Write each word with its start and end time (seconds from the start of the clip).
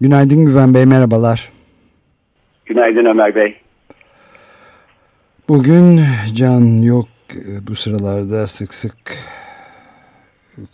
Günaydın 0.00 0.46
Güven 0.46 0.74
Bey, 0.74 0.86
merhabalar. 0.86 1.50
Günaydın 2.66 3.04
Ömer 3.04 3.34
Bey. 3.34 3.56
Bugün 5.48 6.00
Can 6.34 6.82
yok 6.82 7.08
bu 7.68 7.74
sıralarda 7.74 8.46
sık 8.46 8.74
sık 8.74 8.94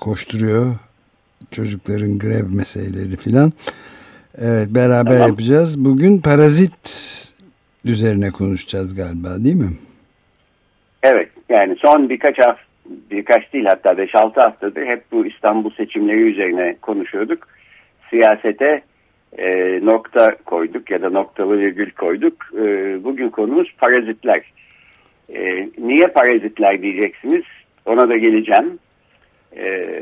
koşturuyor. 0.01 0.75
Çocukların 1.51 2.19
grev 2.19 2.45
meseleleri 2.49 3.17
filan. 3.17 3.53
Evet 4.39 4.69
beraber 4.71 5.13
tamam. 5.13 5.29
yapacağız. 5.29 5.85
Bugün 5.85 6.19
parazit 6.19 6.73
üzerine 7.85 8.31
konuşacağız 8.31 8.95
galiba 8.95 9.45
değil 9.45 9.57
mi? 9.57 9.73
Evet 11.03 11.29
yani 11.49 11.77
son 11.79 12.09
birkaç 12.11 12.39
hafta 12.39 12.65
birkaç 13.11 13.53
değil 13.53 13.65
hatta 13.65 13.93
5-6 13.93 14.41
haftadır 14.41 14.87
hep 14.87 15.05
bu 15.13 15.27
İstanbul 15.27 15.71
seçimleri 15.71 16.21
üzerine 16.21 16.77
konuşuyorduk. 16.83 17.49
Siyasete 18.11 18.83
e, 19.39 19.81
nokta 19.83 20.37
koyduk 20.45 20.91
ya 20.91 21.03
da 21.03 21.11
noktalı 21.11 21.59
virgül 21.59 21.91
koyduk. 21.91 22.35
E, 22.55 22.65
bugün 23.05 23.29
konumuz 23.29 23.75
parazitler. 23.79 24.43
E, 25.35 25.67
niye 25.79 26.07
parazitler 26.07 26.83
diyeceksiniz? 26.83 27.45
Ona 27.87 28.09
da 28.09 28.17
geleceğim. 28.17 28.79
E, 29.57 30.01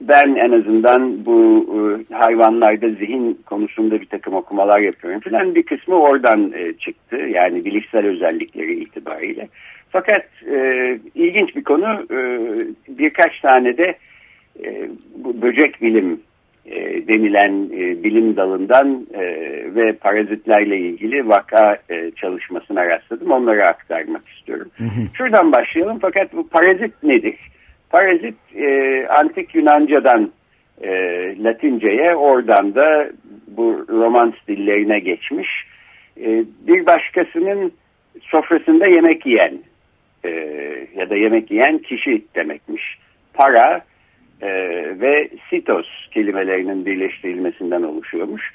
ben 0.00 0.34
en 0.34 0.52
azından 0.52 1.26
bu 1.26 1.66
e, 2.10 2.14
hayvanlarda 2.14 2.88
zihin 2.88 3.40
konusunda 3.46 4.00
bir 4.00 4.06
takım 4.06 4.34
okumalar 4.34 4.80
yapıyorum 4.80 5.20
falan. 5.20 5.54
Bir 5.54 5.62
kısmı 5.62 5.94
oradan 5.94 6.52
e, 6.52 6.72
çıktı. 6.72 7.16
Yani 7.16 7.64
bilişsel 7.64 8.06
özellikleri 8.06 8.74
itibariyle. 8.74 9.48
Fakat 9.90 10.24
e, 10.50 10.86
ilginç 11.14 11.56
bir 11.56 11.64
konu 11.64 12.06
e, 12.10 12.18
birkaç 12.88 13.40
tane 13.40 13.78
de 13.78 13.94
e, 14.64 14.88
bu 15.16 15.42
böcek 15.42 15.82
bilim 15.82 16.20
e, 16.66 17.08
denilen 17.08 17.70
e, 17.72 18.04
bilim 18.04 18.36
dalından 18.36 19.06
e, 19.14 19.20
ve 19.74 19.92
parazitlerle 19.92 20.78
ilgili 20.78 21.28
vaka 21.28 21.78
e, 21.90 22.10
çalışmasına 22.10 22.86
rastladım. 22.86 23.30
Onları 23.30 23.66
aktarmak 23.66 24.28
istiyorum. 24.28 24.70
Hı 24.76 24.84
hı. 24.84 25.00
Şuradan 25.14 25.52
başlayalım 25.52 25.98
fakat 26.02 26.32
bu 26.32 26.48
parazit 26.48 27.02
nedir? 27.02 27.36
Parazit 27.90 28.36
e, 28.56 29.06
antik 29.06 29.54
Yunanca'dan 29.54 30.32
e, 30.82 30.90
Latince'ye 31.44 32.14
oradan 32.14 32.74
da 32.74 33.10
bu 33.46 33.86
Romans 33.88 34.34
dillerine 34.48 34.98
geçmiş. 34.98 35.48
E, 36.20 36.44
bir 36.66 36.86
başkasının 36.86 37.72
sofrasında 38.20 38.86
yemek 38.86 39.26
yiyen 39.26 39.58
e, 40.24 40.30
ya 40.96 41.10
da 41.10 41.16
yemek 41.16 41.50
yiyen 41.50 41.78
kişi 41.78 42.24
demekmiş. 42.34 42.98
Para 43.34 43.84
e, 44.42 44.48
ve 45.00 45.28
sitos 45.50 45.86
kelimelerinin 46.10 46.86
birleştirilmesinden 46.86 47.82
oluşuyormuş. 47.82 48.52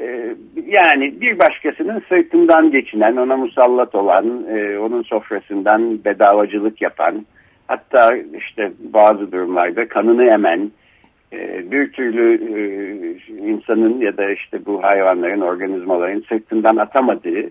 E, 0.00 0.34
yani 0.66 1.20
bir 1.20 1.38
başkasının 1.38 2.02
sırtından 2.08 2.70
geçinen, 2.70 3.16
ona 3.16 3.36
musallat 3.36 3.94
olan, 3.94 4.46
e, 4.48 4.78
onun 4.78 5.02
sofrasından 5.02 6.04
bedavacılık 6.04 6.82
yapan, 6.82 7.26
hatta 7.66 8.16
işte 8.38 8.72
bazı 8.78 9.32
durumlarda 9.32 9.88
kanını 9.88 10.24
emen, 10.24 10.70
e, 11.32 11.70
bir 11.70 11.92
türlü 11.92 12.34
e, 12.34 12.62
insanın 13.36 14.00
ya 14.00 14.16
da 14.16 14.30
işte 14.30 14.66
bu 14.66 14.82
hayvanların, 14.82 15.40
organizmaların 15.40 16.24
sırtından 16.28 16.76
atamadığı 16.76 17.50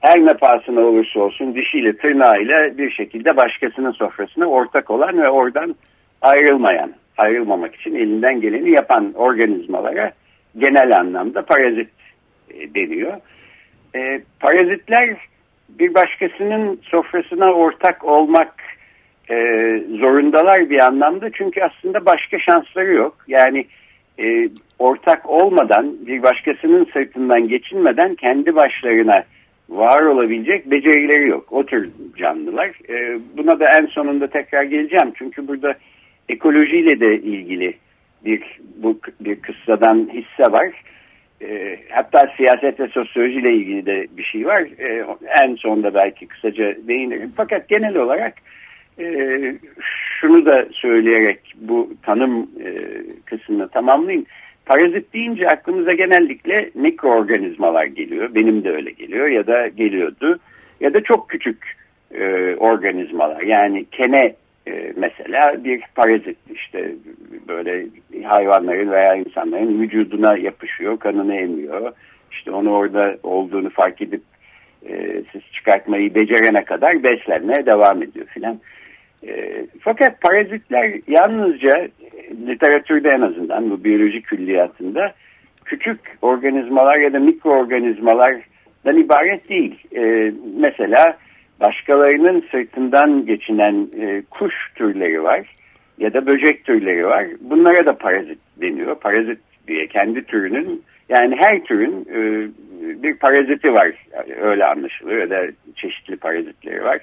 her 0.00 0.20
ne 0.20 0.28
pahasına 0.28 0.80
olursa 0.80 1.20
olsun 1.20 1.54
dişiyle 1.54 1.96
tırnağıyla 1.96 2.78
bir 2.78 2.90
şekilde 2.90 3.36
başkasının 3.36 3.92
sofrasına 3.92 4.46
ortak 4.46 4.90
olan 4.90 5.22
ve 5.22 5.28
oradan 5.28 5.74
ayrılmayan, 6.22 6.92
ayrılmamak 7.18 7.74
için 7.74 7.94
elinden 7.94 8.40
geleni 8.40 8.70
yapan 8.70 9.12
organizmalara 9.14 10.12
genel 10.58 10.98
anlamda 10.98 11.42
parazit 11.42 11.88
e, 12.50 12.74
deniyor. 12.74 13.12
E, 13.94 14.20
parazitler 14.40 15.16
bir 15.68 15.94
başkasının 15.94 16.80
sofrasına 16.82 17.52
ortak 17.52 18.04
olmak 18.04 18.54
e, 19.30 19.36
zorundalar 20.00 20.70
bir 20.70 20.86
anlamda 20.86 21.30
çünkü 21.32 21.60
aslında 21.62 22.06
başka 22.06 22.38
şansları 22.38 22.94
yok. 22.94 23.16
Yani 23.28 23.66
e, 24.20 24.48
ortak 24.78 25.30
olmadan 25.30 26.06
bir 26.06 26.22
başkasının 26.22 26.88
sırtından 26.92 27.48
geçinmeden 27.48 28.14
kendi 28.14 28.56
başlarına 28.56 29.22
var 29.68 30.02
olabilecek 30.02 30.70
becerileri 30.70 31.28
yok. 31.28 31.52
O 31.52 31.66
tür 31.66 31.90
canlılar. 32.16 32.70
E, 32.88 33.18
buna 33.36 33.60
da 33.60 33.70
en 33.78 33.86
sonunda 33.86 34.26
tekrar 34.26 34.62
geleceğim. 34.62 35.12
Çünkü 35.14 35.48
burada 35.48 35.74
ekolojiyle 36.28 37.00
de 37.00 37.18
ilgili 37.18 37.74
bir 38.24 38.42
bu 38.76 39.00
bir 39.20 39.36
kıssadan 39.36 40.10
hisse 40.12 40.52
var. 40.52 40.82
E, 41.42 41.78
hatta 41.90 42.32
siyaset 42.36 42.80
ve 42.80 42.88
sosyolojiyle 42.88 43.52
ilgili 43.52 43.86
de 43.86 44.06
bir 44.16 44.22
şey 44.22 44.46
var. 44.46 44.62
E, 44.78 45.04
en 45.42 45.54
sonunda 45.54 45.94
belki 45.94 46.26
kısaca 46.26 46.76
değinirim. 46.88 47.32
Fakat 47.36 47.68
genel 47.68 47.96
olarak 47.96 48.34
e, 48.98 49.06
şunu 50.20 50.46
da 50.46 50.66
söyleyerek 50.72 51.40
bu 51.56 51.90
tanım 52.02 52.50
e, 52.64 52.70
kısmını 53.24 53.68
tamamlayayım. 53.68 54.26
Parazit 54.66 55.14
deyince 55.14 55.48
aklımıza 55.48 55.92
genellikle 55.92 56.70
mikroorganizmalar 56.74 57.84
geliyor. 57.84 58.34
Benim 58.34 58.64
de 58.64 58.70
öyle 58.70 58.90
geliyor 58.90 59.28
ya 59.28 59.46
da 59.46 59.68
geliyordu. 59.68 60.38
Ya 60.80 60.94
da 60.94 61.02
çok 61.02 61.28
küçük 61.28 61.76
e, 62.14 62.54
organizmalar. 62.56 63.42
Yani 63.42 63.84
kene 63.92 64.34
e, 64.68 64.92
mesela 64.96 65.64
bir 65.64 65.82
parazit 65.94 66.38
işte 66.50 66.92
böyle 67.48 67.86
hayvanların 68.24 68.90
veya 68.90 69.14
insanların 69.14 69.80
vücuduna 69.80 70.36
yapışıyor, 70.36 70.98
kanını 70.98 71.34
emiyor. 71.34 71.92
İşte 72.32 72.50
onu 72.50 72.70
orada 72.70 73.16
olduğunu 73.22 73.70
fark 73.70 74.02
edip 74.02 74.22
e, 74.88 75.22
siz 75.32 75.42
çıkartmayı 75.52 76.14
becerene 76.14 76.64
kadar 76.64 77.02
beslenmeye 77.02 77.66
devam 77.66 78.02
ediyor 78.02 78.26
filan. 78.26 78.60
E, 79.26 79.64
fakat 79.80 80.20
parazitler 80.20 81.00
yalnızca 81.08 81.88
literatürde 82.46 83.08
en 83.08 83.20
azından 83.20 83.70
bu 83.70 83.84
biyoloji 83.84 84.22
külliyatında 84.22 85.14
küçük 85.64 86.00
organizmalar 86.22 86.98
ya 86.98 87.12
da 87.12 87.18
mikroorganizmalardan 87.18 88.96
ibaret 88.96 89.48
değil. 89.48 89.78
E, 89.96 90.32
mesela 90.60 91.16
başkalarının 91.60 92.44
sırtından 92.50 93.26
geçinen 93.26 93.88
e, 94.00 94.22
kuş 94.30 94.54
türleri 94.74 95.22
var 95.22 95.46
ya 95.98 96.14
da 96.14 96.26
böcek 96.26 96.64
türleri 96.64 97.06
var. 97.06 97.26
Bunlara 97.40 97.86
da 97.86 97.98
parazit 97.98 98.38
deniyor. 98.60 98.94
Parazit 98.94 99.38
diye 99.68 99.86
kendi 99.86 100.24
türünün 100.24 100.82
yani 101.08 101.36
her 101.40 101.64
türün 101.64 102.06
e, 102.14 102.48
bir 103.02 103.16
paraziti 103.16 103.74
var 103.74 103.90
öyle 104.40 104.64
anlaşılıyor 104.64 105.20
ya 105.20 105.30
da 105.30 105.52
çeşitli 105.76 106.16
parazitleri 106.16 106.84
var. 106.84 106.98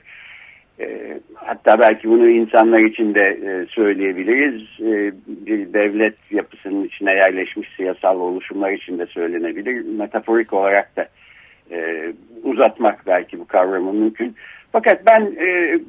E, 0.79 1.17
hatta 1.35 1.79
belki 1.79 2.09
bunu 2.09 2.29
insanlar 2.29 2.81
için 2.81 3.15
de 3.15 3.23
e, 3.23 3.65
söyleyebiliriz. 3.69 4.61
E, 4.79 5.13
bir 5.27 5.73
devlet 5.73 6.15
yapısının 6.31 6.83
içine 6.83 7.11
yerleşmiş 7.13 7.69
siyasal 7.75 8.19
oluşumlar 8.19 8.71
için 8.71 8.99
de 8.99 9.05
söylenebilir. 9.05 9.85
Metaforik 9.85 10.53
olarak 10.53 10.95
da 10.95 11.07
e, 11.71 12.07
uzatmak 12.43 13.07
belki 13.07 13.39
bu 13.39 13.47
kavramı 13.47 13.93
mümkün. 13.93 14.35
Fakat 14.71 15.05
ben 15.05 15.21
e, 15.21 15.79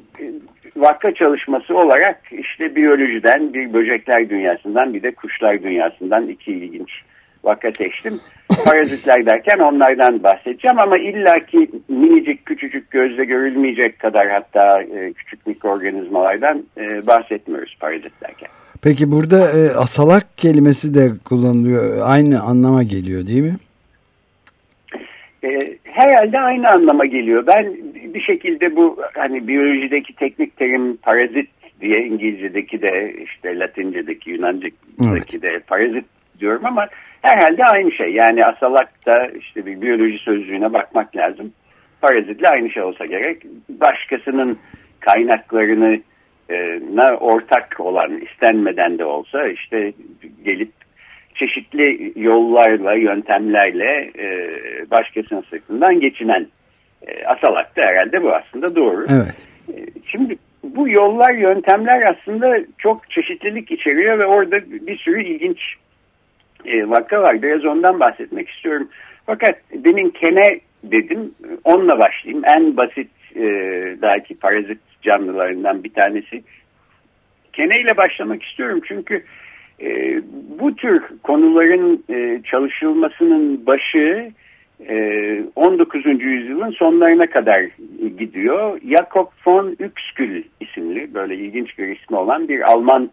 vakka 0.77 1.13
çalışması 1.13 1.77
olarak 1.77 2.21
işte 2.31 2.75
biyolojiden, 2.75 3.53
bir 3.53 3.73
böcekler 3.73 4.29
dünyasından 4.29 4.93
bir 4.93 5.03
de 5.03 5.11
kuşlar 5.11 5.63
dünyasından 5.63 6.27
iki 6.27 6.51
ilginç 6.51 6.89
vaka 7.43 7.71
seçtim. 7.71 8.19
Parazitler 8.65 9.25
derken 9.25 9.59
onlardan 9.59 10.23
bahsedeceğim 10.23 10.79
ama 10.79 10.97
illaki 10.97 11.71
minicik 11.87 12.45
küçücük 12.45 12.91
gözle 12.91 13.25
görülmeyecek 13.25 13.99
kadar 13.99 14.29
hatta 14.29 14.81
e, 14.81 15.13
küçük 15.13 15.47
mikroorganizmalardan 15.47 16.63
e, 16.77 17.07
bahsetmiyoruz 17.07 17.77
parazit 17.79 18.21
derken. 18.21 18.49
Peki 18.81 19.11
burada 19.11 19.51
e, 19.51 19.71
asalak 19.75 20.37
kelimesi 20.37 20.93
de 20.93 21.09
kullanılıyor. 21.25 21.97
Aynı 22.03 22.41
anlama 22.41 22.83
geliyor 22.83 23.27
değil 23.27 23.43
mi? 23.43 23.55
E, 25.43 25.77
herhalde 25.83 26.39
aynı 26.39 26.69
anlama 26.69 27.05
geliyor. 27.05 27.47
Ben 27.47 27.73
bir 28.13 28.21
şekilde 28.21 28.75
bu 28.75 28.97
hani 29.13 29.47
biyolojideki 29.47 30.15
teknik 30.15 30.57
terim 30.57 30.97
parazit 30.97 31.49
diye 31.81 31.97
İngilizce'deki 31.97 32.81
de 32.81 33.15
işte 33.23 33.59
Latince'deki 33.59 34.29
Yunanca'daki 34.29 35.37
evet. 35.37 35.41
de 35.41 35.59
parazit 35.59 36.05
diyorum 36.39 36.65
ama 36.65 36.87
herhalde 37.21 37.65
aynı 37.65 37.91
şey. 37.91 38.13
Yani 38.13 38.45
asalak 38.45 39.05
da 39.05 39.27
işte 39.27 39.65
bir 39.65 39.81
biyoloji 39.81 40.17
sözlüğüne 40.17 40.73
bakmak 40.73 41.15
lazım. 41.15 41.53
Parazitle 42.01 42.47
aynı 42.47 42.69
şey 42.69 42.83
olsa 42.83 43.05
gerek. 43.05 43.45
Başkasının 43.69 44.57
kaynaklarını 44.99 45.99
e, 46.49 46.81
ortak 47.19 47.75
olan 47.79 48.21
istenmeden 48.21 48.97
de 48.97 49.05
olsa 49.05 49.47
işte 49.47 49.93
gelip 50.45 50.71
çeşitli 51.37 52.13
yollarla, 52.15 52.93
yöntemlerle 52.93 54.11
e, 54.19 54.49
başkasının 54.91 55.41
sırtından 55.49 55.99
geçinen 55.99 56.47
e, 57.07 57.25
asalak 57.25 57.77
da 57.77 57.81
herhalde 57.81 58.23
bu 58.23 58.35
aslında 58.35 58.75
doğru. 58.75 59.05
Evet. 59.09 59.47
E, 59.73 59.75
şimdi 60.11 60.37
bu 60.63 60.89
yollar, 60.89 61.33
yöntemler 61.33 62.15
aslında 62.15 62.57
çok 62.77 63.11
çeşitlilik 63.11 63.71
içeriyor 63.71 64.19
ve 64.19 64.25
orada 64.25 64.57
bir 64.71 64.97
sürü 64.97 65.23
ilginç 65.23 65.59
e, 66.65 66.89
vaka 66.89 67.21
var. 67.21 67.41
Biraz 67.41 67.65
ondan 67.65 67.99
bahsetmek 67.99 68.49
istiyorum. 68.49 68.89
Fakat 69.25 69.55
demin 69.73 70.09
kene 70.09 70.59
dedim, 70.83 71.31
onunla 71.63 71.99
başlayayım. 71.99 72.43
En 72.45 72.77
basit 72.77 73.09
e, 73.35 73.41
belki 74.01 74.35
parazit 74.35 74.79
canlılarından 75.01 75.83
bir 75.83 75.93
tanesi. 75.93 76.43
Kene 77.53 77.79
ile 77.79 77.97
başlamak 77.97 78.43
istiyorum 78.43 78.81
çünkü 78.87 79.23
e, 79.81 80.21
bu 80.59 80.75
tür 80.75 81.03
konuların 81.23 82.03
e, 82.09 82.41
çalışılmasının 82.43 83.65
başı 83.65 84.31
e, 84.87 85.43
19. 85.55 86.05
yüzyılın 86.05 86.71
sonlarına 86.71 87.29
kadar 87.29 87.61
gidiyor. 88.17 88.79
Jakob 88.81 89.27
von 89.45 89.75
Uexküll 89.79 90.43
isimli 90.59 91.13
böyle 91.13 91.35
ilginç 91.35 91.77
bir 91.77 91.87
ismi 91.87 92.17
olan 92.17 92.47
bir 92.47 92.71
Alman 92.71 93.09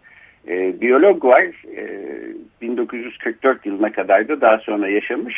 e, 0.49 0.81
biyolog 0.81 1.25
var. 1.25 1.45
E, 1.77 1.85
1944 2.63 3.67
yılına 3.67 3.93
kadar 3.93 4.29
da 4.29 4.41
daha 4.41 4.59
sonra 4.59 4.89
yaşamış. 4.89 5.35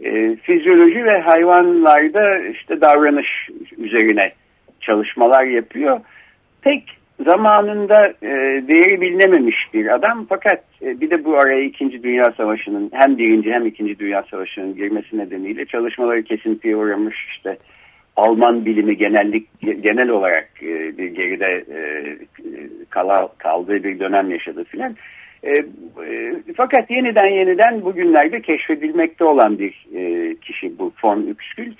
E, 0.00 0.36
fizyoloji 0.36 1.04
ve 1.04 1.18
hayvanlarda 1.18 2.38
işte 2.48 2.80
davranış 2.80 3.48
üzerine 3.78 4.32
çalışmalar 4.80 5.44
yapıyor. 5.44 6.00
Pek 6.62 6.97
zamanında 7.24 8.06
e, 8.22 8.28
değeri 8.68 9.00
bilinememiş 9.00 9.74
bir 9.74 9.94
adam 9.94 10.26
fakat 10.28 10.64
e, 10.82 11.00
bir 11.00 11.10
de 11.10 11.24
bu 11.24 11.36
araya 11.36 11.64
2. 11.64 12.02
Dünya 12.02 12.32
Savaşı'nın 12.36 12.90
hem 12.92 13.18
birinci 13.18 13.52
hem 13.52 13.66
ikinci 13.66 13.98
Dünya 13.98 14.24
Savaşı'nın 14.30 14.76
girmesi 14.76 15.18
nedeniyle 15.18 15.66
çalışmaları 15.66 16.22
kesintiye 16.22 16.76
uğramış 16.76 17.26
işte 17.30 17.58
Alman 18.16 18.64
bilimi 18.64 18.96
genellik 18.96 19.46
genel 19.60 20.08
olarak 20.08 20.48
e, 20.62 20.98
bir 20.98 21.06
geride 21.06 21.64
e, 21.74 21.78
kala, 22.90 23.28
kaldığı 23.38 23.84
bir 23.84 23.98
dönem 23.98 24.30
yaşadı 24.30 24.64
filan. 24.64 24.96
E, 25.42 25.50
e, 25.50 26.34
fakat 26.56 26.90
yeniden 26.90 27.28
yeniden 27.28 27.84
bugünlerde 27.84 28.40
keşfedilmekte 28.42 29.24
olan 29.24 29.58
bir 29.58 29.86
e, 29.94 30.34
kişi 30.34 30.78
bu 30.78 30.92
von 31.02 31.22
Uexküll 31.22 31.72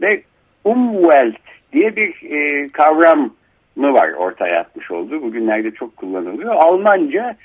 ve 0.00 0.22
Umwelt 0.64 1.36
diye 1.72 1.96
bir 1.96 2.14
e, 2.30 2.68
kavram 2.68 3.34
mı 3.76 3.94
var 3.94 4.12
ortaya 4.12 4.60
atmış 4.60 4.90
olduğu. 4.90 5.22
Bugünlerde 5.22 5.70
çok 5.70 5.96
kullanılıyor. 5.96 6.54
Almanca 6.54 7.36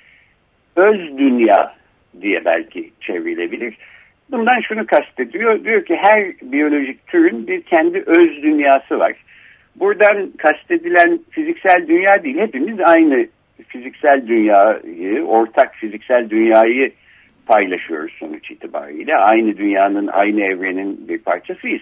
öz 0.75 1.17
dünya 1.17 1.75
diye 2.21 2.45
belki 2.45 2.91
çevrilebilir. 3.01 3.77
Bundan 4.31 4.61
şunu 4.61 4.85
kastediyor. 4.85 5.63
Diyor 5.63 5.85
ki 5.85 5.95
her 5.95 6.19
biyolojik 6.41 7.07
türün 7.07 7.47
bir 7.47 7.61
kendi 7.61 8.03
öz 8.05 8.43
dünyası 8.43 8.99
var. 8.99 9.13
Buradan 9.75 10.31
kastedilen 10.37 11.19
fiziksel 11.29 11.87
dünya 11.87 12.23
değil. 12.23 12.37
Hepimiz 12.37 12.79
aynı 12.79 13.27
fiziksel 13.67 14.27
dünyayı, 14.27 15.25
ortak 15.25 15.75
fiziksel 15.75 16.29
dünyayı 16.29 16.91
paylaşıyoruz 17.45 18.13
sonuç 18.19 18.51
itibariyle. 18.51 19.15
Aynı 19.15 19.57
dünyanın, 19.57 20.07
aynı 20.07 20.41
evrenin 20.41 21.07
bir 21.07 21.17
parçasıyız. 21.17 21.81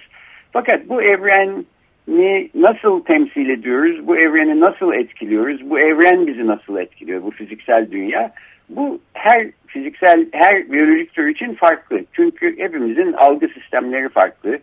Fakat 0.51 0.89
bu 0.89 1.01
evren 1.01 1.65
ni 2.09 2.49
nasıl 2.55 3.03
temsil 3.03 3.49
ediyoruz? 3.49 4.07
Bu 4.07 4.17
evreni 4.17 4.59
nasıl 4.59 4.93
etkiliyoruz? 4.93 5.69
Bu 5.69 5.79
evren 5.79 6.27
bizi 6.27 6.47
nasıl 6.47 6.77
etkiliyor? 6.77 7.23
Bu 7.23 7.31
fiziksel 7.31 7.91
dünya. 7.91 8.31
Bu 8.69 8.99
her 9.13 9.47
fiziksel, 9.67 10.25
her 10.31 10.71
biyolojik 10.71 11.13
tür 11.13 11.27
için 11.27 11.53
farklı. 11.53 12.01
Çünkü 12.13 12.57
hepimizin 12.57 13.13
algı 13.13 13.47
sistemleri 13.47 14.09
farklı. 14.09 14.59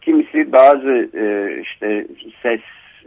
Kimisi 0.00 0.52
bazı 0.52 1.08
e, 1.14 1.56
işte 1.62 2.06
ses 2.42 2.60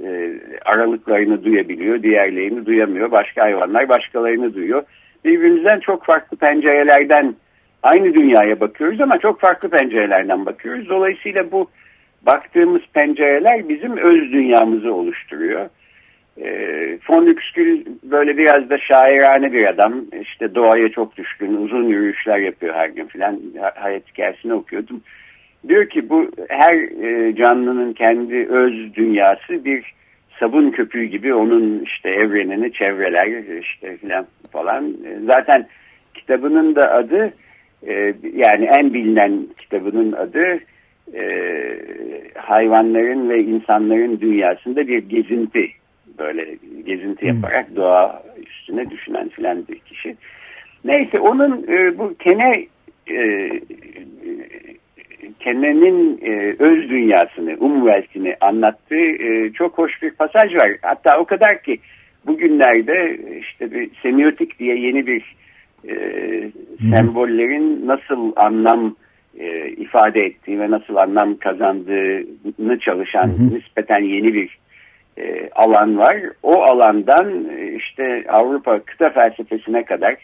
e, 0.04 0.40
aralıklarını 0.66 1.44
duyabiliyor, 1.44 2.04
diğerlerini 2.04 2.66
duyamıyor. 2.66 3.12
Başka 3.12 3.44
hayvanlar 3.44 3.90
başkalarını 3.90 4.54
duyuyor. 4.54 4.84
Birbirimizden 5.26 5.80
çok 5.80 6.06
farklı 6.06 6.38
pencerelerden 6.38 7.36
aynı 7.84 8.14
dünyaya 8.14 8.60
bakıyoruz 8.60 9.02
ama 9.02 9.18
çok 9.20 9.42
farklı 9.42 9.70
pencerelerden 9.70 10.46
bakıyoruz. 10.46 10.90
Dolayısıyla 10.90 11.52
bu 11.52 11.70
baktığımız 12.26 12.82
pencereler 12.94 13.70
bizim 13.70 13.98
öz 13.98 14.32
dünyamızı 14.32 14.94
oluşturuyor. 14.94 15.70
E, 16.38 16.50
Von 17.10 17.26
Uexküll 17.26 17.86
böyle 18.04 18.38
biraz 18.38 18.70
da 18.70 18.78
şairane 18.78 19.54
bir 19.54 19.66
adam. 19.66 19.94
İşte 20.22 20.56
doğaya 20.56 20.90
çok 20.90 21.18
düşkün, 21.18 21.56
uzun 21.56 21.84
yürüyüşler 21.84 22.38
yapıyor 22.38 22.76
her 22.76 22.90
gün 22.90 23.06
filan. 23.06 23.40
Hayat 23.76 24.08
hikayesini 24.08 24.54
okuyordum. 24.54 25.02
Diyor 25.68 25.90
ki 25.90 26.10
bu 26.10 26.32
her 26.50 26.76
e, 27.04 27.36
canlının 27.36 27.94
kendi 27.94 28.48
öz 28.50 28.94
dünyası 28.94 29.66
bir 29.66 29.94
sabun 30.40 30.72
köpüğü 30.72 31.04
gibi 31.04 31.34
onun 31.34 31.80
işte 31.80 32.10
evrenini 32.10 32.74
çevreler 32.74 33.60
işte 33.62 33.98
filan 33.98 34.26
falan. 34.52 34.90
E, 34.90 35.20
zaten 35.26 35.68
kitabının 36.14 36.76
da 36.76 36.92
adı 36.92 37.34
e, 37.88 38.14
yani 38.34 38.66
en 38.66 38.94
bilinen 38.94 39.48
kitabının 39.62 40.12
adı 40.12 40.60
e, 41.14 41.24
hayvanların 42.36 43.30
ve 43.30 43.44
insanların 43.44 44.22
dünyasında 44.22 44.88
bir 44.88 44.98
gezinti 44.98 45.72
böyle 46.20 46.56
gezinti 46.86 47.26
yaparak 47.26 47.70
hmm. 47.70 47.76
doğa 47.76 48.24
üstüne 48.48 48.90
düşünen 48.90 49.30
filan 49.30 49.68
bir 49.68 49.80
kişi. 49.80 50.16
Neyse 50.86 51.20
onun 51.20 51.66
e, 51.68 51.98
bu 51.98 52.16
Kene 52.18 52.66
e, 53.12 53.52
Kene'nin 55.40 56.20
e, 56.22 56.56
öz 56.60 56.90
dünyasını, 56.90 57.58
umveltini 57.60 58.36
anlattığı 58.42 59.24
e, 59.26 59.52
çok 59.54 59.78
hoş 59.78 60.02
bir 60.02 60.12
pasaj 60.12 60.56
var. 60.56 60.72
Hatta 60.82 61.20
o 61.20 61.26
kadar 61.26 61.64
ki 61.64 61.80
bugünlerde 62.26 63.20
işte 63.40 63.72
bir 63.72 63.90
semiotik 64.02 64.60
diye 64.60 64.76
yeni 64.80 65.08
bir 65.08 65.36
e, 65.90 65.96
sembollerin 66.90 67.88
nasıl 67.88 68.32
anlam 68.36 68.96
e, 69.40 69.70
ifade 69.70 70.20
ettiği 70.20 70.60
ve 70.60 70.72
nasıl 70.72 70.96
anlam 70.96 71.38
kazandığını 71.38 72.80
çalışan 72.80 73.28
hı 73.28 73.32
hı. 73.32 73.56
nispeten 73.56 74.04
yeni 74.04 74.34
bir 74.34 74.58
e, 75.18 75.50
alan 75.56 75.98
var. 75.98 76.18
O 76.44 76.62
alandan 76.62 77.50
e, 77.58 77.74
işte 77.76 78.26
Avrupa 78.30 78.80
kıta 78.80 79.10
felsefesine 79.10 79.86
kadar 79.86 80.16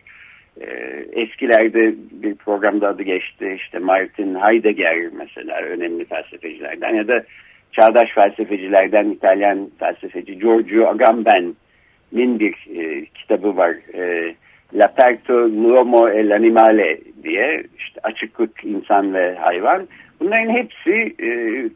e, 0.62 0.66
eskilerde 1.12 1.96
bir 2.12 2.36
programda 2.36 2.88
adı 2.88 3.04
geçti. 3.04 3.58
İşte 3.58 3.80
Martin 3.80 4.36
Heidegger 4.36 4.98
mesela 5.18 5.62
önemli 5.62 6.06
felsefecilerden 6.06 6.96
ya 6.96 7.08
da 7.08 7.24
çağdaş 7.72 8.10
felsefecilerden 8.16 9.10
İtalyan 9.10 9.70
felsefeci 9.80 10.40
Giorgio 10.40 10.88
Agamben'in 10.88 12.40
bir 12.40 12.56
e, 12.76 13.06
kitabı 13.06 13.58
var. 13.58 13.76
E, 13.94 14.36
L'aperto 14.74 15.48
l'uomo 15.48 16.10
e 16.10 16.24
l'animale 16.24 17.00
diye 17.24 17.64
işte 17.78 18.00
açıklık 18.04 18.66
insan 18.66 19.14
ve 19.14 19.36
hayvan. 19.36 19.88
Bunların 20.20 20.50
hepsi 20.50 21.16
e, 21.20 21.30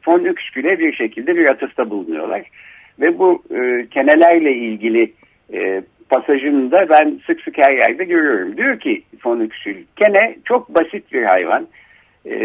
von 0.07 0.23
Uexküll'e 0.23 0.79
bir 0.79 0.93
şekilde 0.93 1.35
bir 1.35 1.45
atıfta 1.45 1.89
bulunuyorlar. 1.89 2.41
Ve 2.99 3.19
bu 3.19 3.43
e, 3.51 3.87
kenelerle 3.91 4.53
ilgili 4.53 5.11
e, 5.53 5.81
pasajını 6.09 6.71
da 6.71 6.89
ben 6.89 7.19
sık 7.27 7.41
sık 7.41 7.57
her 7.57 7.73
yerde 7.73 8.03
görüyorum. 8.03 8.57
Diyor 8.57 8.79
ki 8.79 9.03
von 9.25 9.39
Uexküll, 9.39 9.77
kene 9.95 10.35
çok 10.45 10.69
basit 10.69 11.13
bir 11.13 11.23
hayvan. 11.23 11.67
E, 12.25 12.35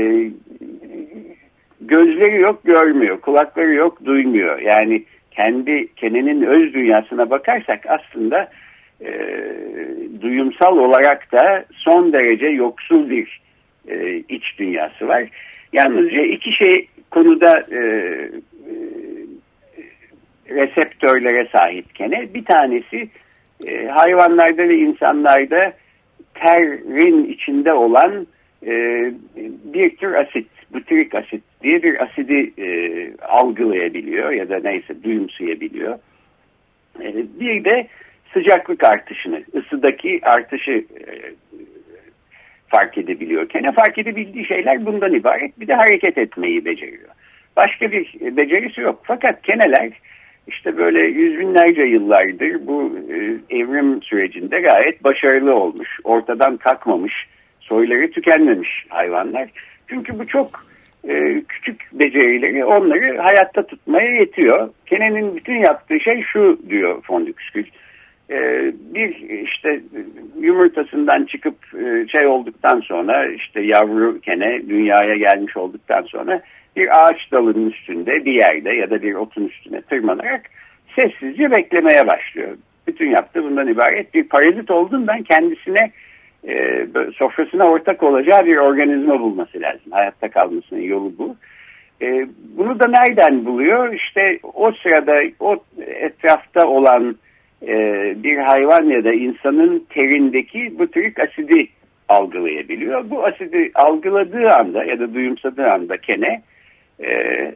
gözleri 1.81 2.41
yok 2.41 2.65
görmüyor, 2.65 3.21
kulakları 3.21 3.75
yok 3.75 4.05
duymuyor. 4.05 4.59
Yani 4.59 5.05
kendi 5.31 5.95
kenenin 5.95 6.43
öz 6.43 6.75
dünyasına 6.75 7.31
bakarsak 7.31 7.87
aslında 7.89 8.49
e, 9.01 9.11
duyumsal 10.21 10.77
olarak 10.77 11.33
da 11.33 11.65
son 11.73 12.13
derece 12.13 12.47
yoksul 12.47 13.11
bir 13.11 13.41
e, 13.89 14.17
iç 14.29 14.59
dünyası 14.59 15.09
var. 15.09 15.29
Yalnızca 15.73 16.23
iki 16.23 16.53
şey 16.53 16.89
konuda 17.11 17.65
e, 17.71 17.79
e, 17.79 18.73
reseptörlere 20.49 21.49
sahip 21.57 21.95
kene. 21.95 22.35
Bir 22.35 22.45
tanesi 22.45 23.09
e, 23.67 23.87
hayvanlarda 23.87 24.69
ve 24.69 24.77
insanlarda 24.77 25.73
terin 26.35 27.25
içinde 27.25 27.73
olan 27.73 28.27
e, 28.67 28.73
bir 29.65 29.97
tür 29.97 30.15
asit, 30.15 30.47
butyrik 30.73 31.15
asit 31.15 31.43
diye 31.63 31.83
bir 31.83 32.03
asidi 32.03 32.53
e, 32.59 32.69
algılayabiliyor 33.23 34.31
ya 34.31 34.49
da 34.49 34.61
neyse 34.65 35.03
duyumsayabiliyor. 35.05 35.99
E, 37.01 37.15
bir 37.41 37.65
de 37.65 37.87
sıcaklık 38.37 38.85
artışını, 38.85 39.43
ısıdaki 39.55 40.21
artışı 40.23 40.73
e, 40.73 41.05
fark 42.69 42.99
edebiliyor. 42.99 43.49
Kene 43.49 43.73
fark 43.73 43.99
edebildiği 43.99 44.47
şeyler 44.47 44.87
bundan 44.87 45.15
ibaret. 45.15 45.61
Bir 45.61 45.69
de 45.69 45.75
hareket 45.75 46.19
etmeyi 46.19 46.65
beceriyor. 46.65 47.09
Başka 47.57 47.93
bir 47.93 48.15
becerisi 48.37 48.81
yok. 48.81 49.01
Fakat 49.05 49.43
keneler 49.43 49.91
işte 50.47 50.77
böyle 50.77 51.07
yüz 51.07 51.39
binlerce 51.39 51.83
yıllardır 51.83 52.67
bu 52.67 52.99
e, 53.11 53.17
evrim 53.57 54.03
sürecinde 54.03 54.61
gayet 54.61 55.05
başarılı 55.05 55.55
olmuş. 55.55 55.89
Ortadan 56.05 56.57
kalkmamış, 56.57 57.15
soyları 57.61 58.11
tükenmemiş 58.11 58.87
hayvanlar. 58.89 59.49
Çünkü 59.89 60.19
bu 60.19 60.27
çok 60.27 60.67
e, 61.09 61.43
küçük 61.49 61.81
becerileri 61.93 62.65
onları 62.65 63.19
hayatta 63.19 63.67
tutmaya 63.67 64.11
yetiyor. 64.11 64.71
Kenenin 64.87 65.37
bütün 65.37 65.57
yaptığı 65.57 66.01
şey 66.01 66.23
şu 66.23 66.59
diyor 66.69 67.03
Fondükskül. 67.03 67.65
E, 68.31 68.39
bir 68.95 69.17
işte 69.45 69.81
yumurtasından 70.41 71.25
çıkıp 71.25 71.57
e, 71.75 72.09
şey 72.09 72.27
olduktan 72.27 72.81
sonra 72.81 73.27
işte 73.27 73.61
yavru 73.61 74.21
kene 74.21 74.69
dünyaya 74.69 75.17
gelmiş 75.17 75.57
olduktan 75.57 76.03
sonra 76.03 76.41
bir 76.77 76.89
ağaç 77.01 77.33
dalının 77.33 77.71
üstünde 77.71 78.25
bir 78.25 78.33
yerde 78.33 78.77
ya 78.77 78.91
da 78.91 79.03
bir 79.03 79.15
otun 79.15 79.45
üstüne 79.45 79.81
tırmanarak 79.81 80.43
sessizce 80.97 81.51
beklemeye 81.51 82.07
başlıyor. 82.07 82.57
Bütün 82.87 83.11
yaptığı 83.11 83.45
bundan 83.45 83.69
ibaret 83.69 84.15
bir 84.15 84.29
parazit 84.29 84.71
olduğundan 84.71 85.23
kendisine 85.23 85.91
e, 86.49 86.87
sofrasına 87.15 87.65
ortak 87.65 88.03
olacağı 88.03 88.47
bir 88.47 88.57
organizma 88.57 89.21
bulması 89.21 89.61
lazım. 89.61 89.91
Hayatta 89.91 90.31
kalmasının 90.31 90.81
yolu 90.81 91.13
bu. 91.19 91.37
E, 92.03 92.27
bunu 92.57 92.81
da 92.81 92.89
nereden 92.89 93.45
buluyor? 93.45 93.93
İşte 93.93 94.39
o 94.55 94.73
sırada 94.73 95.21
o 95.41 95.57
etrafta 95.87 96.69
olan 96.69 97.17
bir 98.23 98.37
hayvan 98.37 98.85
ya 98.85 99.05
da 99.05 99.13
insanın 99.13 99.87
terindeki 99.91 100.79
butyrik 100.79 101.21
asidi 101.21 101.69
algılayabiliyor. 102.09 103.11
Bu 103.11 103.25
asidi 103.25 103.71
algıladığı 103.75 104.51
anda 104.51 104.85
ya 104.85 105.01
da 105.01 105.15
duyumsadığı 105.15 105.71
anda 105.71 105.97
kene 105.97 106.43
e, 107.01 107.11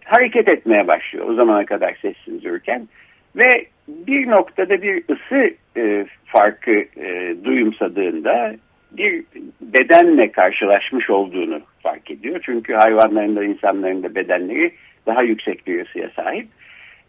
hareket 0.04 0.49
etmeye 0.49 0.88
başlıyor 0.88 1.28
o 1.28 1.35
zamana 1.35 1.66
kadar 1.66 1.97
sessiz 2.02 2.45
dururken 2.45 2.88
ve 3.37 3.66
bir 3.88 4.30
noktada 4.30 4.83
bir 4.83 5.04
ısı 5.11 5.54
e, 5.76 6.07
farkı 6.25 6.85
e, 6.97 7.35
duyumsadığında 7.45 8.54
bir 8.92 9.25
bedenle 9.61 10.33
karşılaşmış 10.33 11.11
olduğunu 11.11 11.61
fark 11.83 12.11
ediyor. 12.11 12.40
Çünkü 12.42 12.75
hayvanların 12.75 13.37
da 13.37 13.45
insanların 13.45 14.02
da 14.02 14.14
bedenleri 14.14 14.73
daha 15.07 15.23
yüksek 15.23 15.66
bir 15.66 15.87
ısıya 15.87 16.11
sahip. 16.16 16.49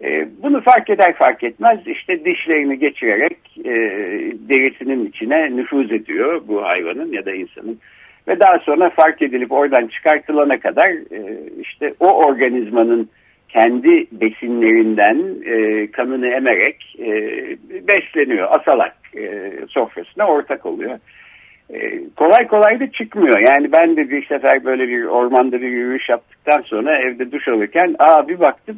E, 0.03 0.27
bunu 0.43 0.61
fark 0.61 0.89
eder 0.89 1.13
fark 1.15 1.43
etmez 1.43 1.79
işte 1.85 2.25
dişlerini 2.25 2.79
geçirerek 2.79 3.37
e, 3.57 3.73
derisinin 4.49 5.05
içine 5.05 5.55
nüfuz 5.55 5.91
ediyor 5.91 6.41
bu 6.47 6.63
hayvanın 6.63 7.11
ya 7.11 7.25
da 7.25 7.31
insanın. 7.31 7.79
Ve 8.27 8.39
daha 8.39 8.59
sonra 8.59 8.89
fark 8.89 9.21
edilip 9.21 9.51
oradan 9.51 9.87
çıkartılana 9.87 10.59
kadar 10.59 10.87
e, 10.87 11.39
işte 11.61 11.93
o 11.99 12.07
organizmanın 12.25 13.09
kendi 13.49 14.07
besinlerinden 14.11 15.17
kanını 15.91 16.27
emerek 16.27 16.95
besleniyor. 17.87 18.47
Asalak 18.51 18.95
sofrasına 19.69 20.27
ortak 20.27 20.65
oluyor. 20.65 20.99
E, 21.73 22.01
kolay 22.15 22.47
kolay 22.47 22.79
da 22.79 22.91
çıkmıyor. 22.91 23.39
Yani 23.39 23.71
ben 23.71 23.97
de 23.97 24.09
bir 24.09 24.25
sefer 24.25 24.65
böyle 24.65 24.87
bir 24.87 25.03
ormanda 25.03 25.61
bir 25.61 25.67
yürüyüş 25.67 26.09
yaptıktan 26.09 26.61
sonra 26.61 26.97
evde 26.97 27.31
duş 27.31 27.47
alırken 27.47 27.95
aa 27.99 28.27
bir 28.27 28.39
baktım 28.39 28.77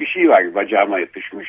bir 0.00 0.06
şey 0.06 0.28
var 0.28 0.54
bacağıma 0.54 1.00
yapışmış. 1.00 1.48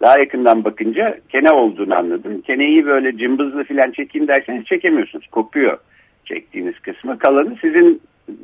Daha 0.00 0.18
yakından 0.18 0.64
bakınca 0.64 1.18
kene 1.28 1.50
olduğunu 1.50 1.94
anladım. 1.94 2.40
Keneyi 2.40 2.86
böyle 2.86 3.18
cımbızlı 3.18 3.64
falan 3.64 3.90
çekeyim 3.90 4.28
derseniz 4.28 4.64
çekemiyorsunuz. 4.64 5.26
Kopuyor 5.26 5.78
çektiğiniz 6.24 6.78
kısmı. 6.78 7.18
Kalanı 7.18 7.56
sizin 7.60 8.00
e, 8.28 8.34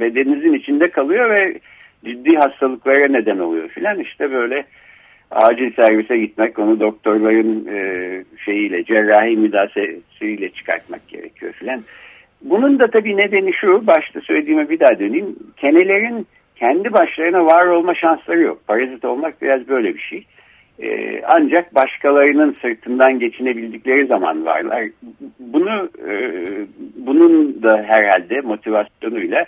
bedeninizin 0.00 0.52
içinde 0.52 0.90
kalıyor 0.90 1.30
ve 1.30 1.60
ciddi 2.04 2.36
hastalıklara 2.36 3.08
neden 3.08 3.38
oluyor 3.38 3.68
filan. 3.68 3.98
İşte 3.98 4.32
böyle 4.32 4.64
acil 5.30 5.72
servise 5.72 6.18
gitmek, 6.18 6.58
onu 6.58 6.80
doktorların 6.80 7.66
e, 7.66 8.24
şeyiyle, 8.44 8.84
cerrahi 8.84 9.36
müdahalesiyle 9.36 10.48
çıkartmak 10.48 11.08
gerekiyor 11.08 11.52
filan. 11.52 11.82
Bunun 12.42 12.78
da 12.78 12.86
tabii 12.86 13.16
nedeni 13.16 13.52
şu, 13.54 13.86
başta 13.86 14.20
söylediğime 14.20 14.70
bir 14.70 14.80
daha 14.80 14.98
döneyim. 14.98 15.36
Kenelerin 15.56 16.26
kendi 16.56 16.92
başlarına 16.92 17.46
var 17.46 17.66
olma 17.66 17.94
şansları 17.94 18.40
yok. 18.40 18.66
Parazit 18.66 19.04
olmak 19.04 19.42
biraz 19.42 19.68
böyle 19.68 19.94
bir 19.94 20.00
şey. 20.00 20.24
Ee, 20.82 21.22
ancak 21.26 21.74
başkalarının 21.74 22.56
sırtından 22.62 23.18
geçinebildikleri 23.18 24.06
zaman 24.06 24.44
varlar. 24.44 24.84
Bunu 25.38 25.90
e, 26.08 26.14
bunun 26.96 27.62
da 27.62 27.84
herhalde 27.86 28.40
motivasyonuyla 28.40 29.46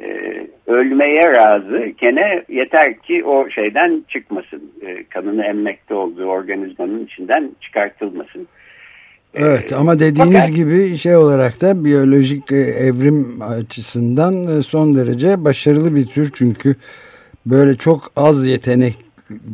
e, 0.00 0.46
ölmeye 0.66 1.32
razı 1.32 1.92
kene 2.00 2.44
yeter 2.48 2.98
ki 2.98 3.24
o 3.24 3.50
şeyden 3.50 4.04
çıkmasın. 4.08 4.62
E, 4.86 5.04
kanını 5.04 5.44
emmekte 5.44 5.94
olduğu 5.94 6.24
organizmanın 6.24 7.04
içinden 7.04 7.50
çıkartılmasın. 7.60 8.48
E, 9.34 9.44
evet 9.44 9.72
ama 9.72 9.98
dediğiniz 9.98 10.40
Fakat, 10.40 10.56
gibi 10.56 10.96
şey 10.96 11.16
olarak 11.16 11.60
da 11.60 11.84
biyolojik 11.84 12.52
e, 12.52 12.56
evrim 12.56 13.42
açısından 13.42 14.58
e, 14.58 14.62
son 14.62 14.94
derece 14.94 15.44
başarılı 15.44 15.96
bir 15.96 16.06
tür 16.06 16.30
çünkü 16.34 16.76
böyle 17.46 17.74
çok 17.74 18.02
az 18.16 18.46
yetenek 18.46 18.94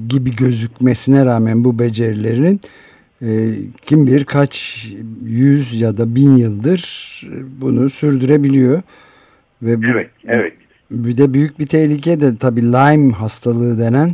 gibi 0.09 0.37
gözükmesine 0.37 1.25
rağmen 1.25 1.65
bu 1.65 1.79
becerilerin 1.79 2.61
kim 3.87 4.07
bilir 4.07 4.25
kaç 4.25 4.87
yüz 5.25 5.81
ya 5.81 5.97
da 5.97 6.15
bin 6.15 6.37
yıldır 6.37 6.83
bunu 7.61 7.91
sürdürebiliyor. 7.91 8.83
Ve 9.65 9.83
bu, 9.83 9.87
evet, 9.95 10.11
evet. 10.27 10.53
Bir 10.91 11.19
de 11.19 11.35
büyük 11.35 11.59
bir 11.59 11.67
tehlike 11.67 12.21
de 12.21 12.27
tabii 12.41 12.63
Lyme 12.63 13.13
hastalığı 13.13 13.79
denen 13.79 14.11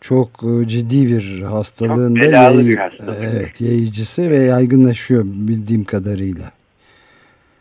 çok 0.00 0.28
e, 0.28 0.68
ciddi 0.68 1.06
bir 1.06 1.42
hastalığın 1.42 2.14
çok 2.14 2.32
da 2.32 2.36
yayı, 2.36 2.66
bir 2.68 2.76
hastalık. 2.76 3.18
evet, 3.34 3.60
yayıcısı 3.60 4.30
ve 4.30 4.36
yaygınlaşıyor 4.36 5.24
bildiğim 5.24 5.84
kadarıyla. 5.84 6.52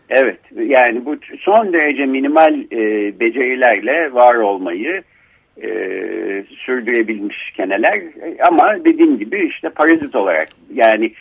Evet 0.10 0.40
yani 0.56 1.06
bu 1.06 1.18
son 1.40 1.74
derece 1.74 2.06
minimal 2.06 2.54
e, 2.72 2.80
becerilerle 3.20 4.14
var 4.14 4.36
olmayı 4.36 5.02
e, 5.64 5.70
sürdürebilmiş 6.50 7.52
keneler 7.52 8.02
ama 8.48 8.86
dediğim 8.86 9.20
gibi 9.20 9.48
işte 9.48 9.70
parazit 9.70 10.16
olarak 10.16 10.50
yani 10.74 11.14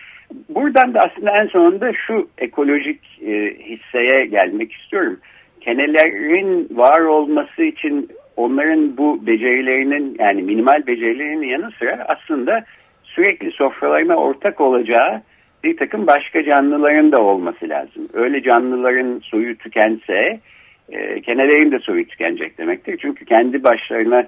buradan 0.49 0.95
da 0.95 1.00
aslında 1.00 1.31
en 1.31 1.47
sonunda 1.47 1.93
şu 2.07 2.28
ekolojik 2.38 3.00
e, 3.26 3.57
hisseye 3.64 4.26
gelmek 4.26 4.73
istiyorum 4.73 5.19
kenelerin 5.68 6.68
var 6.70 7.00
olması 7.00 7.62
için 7.62 8.08
onların 8.37 8.96
bu 8.96 9.26
becerilerinin 9.26 10.16
yani 10.18 10.42
minimal 10.42 10.87
becerilerinin 10.87 11.48
yanı 11.48 11.70
sıra 11.78 12.06
aslında 12.08 12.64
sürekli 13.04 13.50
sofralarına 13.50 14.16
ortak 14.16 14.60
olacağı 14.60 15.22
bir 15.64 15.76
takım 15.76 16.06
başka 16.06 16.44
canlıların 16.44 17.12
da 17.12 17.22
olması 17.22 17.68
lazım. 17.68 18.08
Öyle 18.12 18.42
canlıların 18.42 19.20
soyu 19.25 19.58
tükense 19.58 20.40
e, 20.88 21.20
kenelerin 21.20 21.72
de 21.72 21.78
soyu 21.78 22.06
tükenecek 22.06 22.58
demektir. 22.58 22.98
Çünkü 23.02 23.25
kendi 23.25 23.64
başlarına 23.64 24.25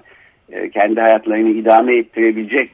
e, 0.51 0.69
kendi 0.69 1.01
hayatlarını 1.01 1.49
idame 1.49 1.97
ettirebilecek 1.97 2.69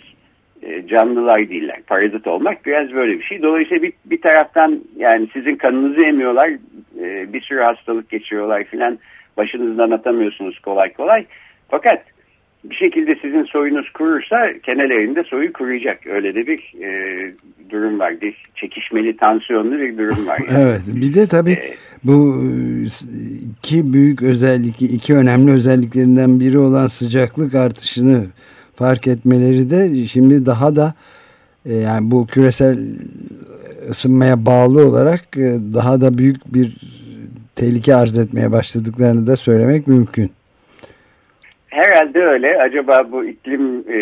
canlılar 0.90 1.50
değiller. 1.50 1.82
Parazit 1.88 2.28
olmak 2.28 2.66
biraz 2.66 2.94
böyle 2.94 3.20
bir 3.20 3.24
şey. 3.24 3.42
Dolayısıyla 3.42 3.84
bir, 3.84 3.94
bir 4.06 4.22
taraftan 4.22 4.82
yani 4.98 5.28
sizin 5.34 5.56
kanınızı 5.56 6.02
emiyorlar, 6.02 6.50
e, 7.00 7.34
bir 7.34 7.42
sürü 7.42 7.62
hastalık 7.62 8.10
geçiriyorlar 8.10 8.64
filan. 8.64 9.00
Başınızdan 9.38 9.92
atamıyorsunuz 9.92 10.60
kolay 10.60 10.94
kolay. 10.94 11.26
Fakat 11.68 12.04
bir 12.64 12.76
şekilde 12.76 13.16
sizin 13.22 13.44
soyunuz 13.44 13.90
kurursa 13.90 14.48
kenelerinde 14.64 15.24
soyu 15.24 15.54
kuruyacak. 15.54 16.08
Öyle 16.08 16.36
de 16.36 16.48
bir 16.48 16.74
e, 16.84 17.32
durum 17.70 18.00
var. 18.00 18.22
Bir 18.22 18.36
çekişmeli, 18.56 19.18
tansiyonlu 19.18 19.80
bir 19.80 19.98
durum 19.98 20.28
var. 20.28 20.40
Yani. 20.50 20.64
evet. 20.64 20.82
Bir 20.88 21.14
de 21.14 21.28
tabii 21.28 21.52
ee, 21.52 21.74
bu 22.04 22.44
iki 23.60 23.94
büyük 23.94 24.24
özellik, 24.24 24.82
iki 24.82 25.16
önemli 25.16 25.52
özelliklerinden 25.52 26.40
biri 26.40 26.58
olan 26.58 26.88
sıcaklık 26.88 27.56
artışını 27.56 28.26
fark 28.78 29.08
etmeleri 29.08 29.70
de 29.70 30.06
şimdi 30.06 30.46
daha 30.46 30.76
da 30.76 30.94
e, 31.66 31.74
yani 31.74 32.12
bu 32.12 32.28
küresel 32.28 32.78
ısınmaya 33.90 34.46
bağlı 34.46 34.88
olarak 34.88 35.22
e, 35.38 35.58
daha 35.74 36.02
da 36.02 36.18
büyük 36.18 36.54
bir 36.54 36.78
tehlike 37.56 37.96
arz 37.96 38.18
etmeye 38.18 38.52
başladıklarını 38.52 39.28
da 39.28 39.36
söylemek 39.36 39.88
mümkün. 39.88 40.32
Herhalde 41.68 42.26
öyle. 42.26 42.62
Acaba 42.62 43.12
bu 43.12 43.26
iklim 43.26 43.84
e, 43.90 44.00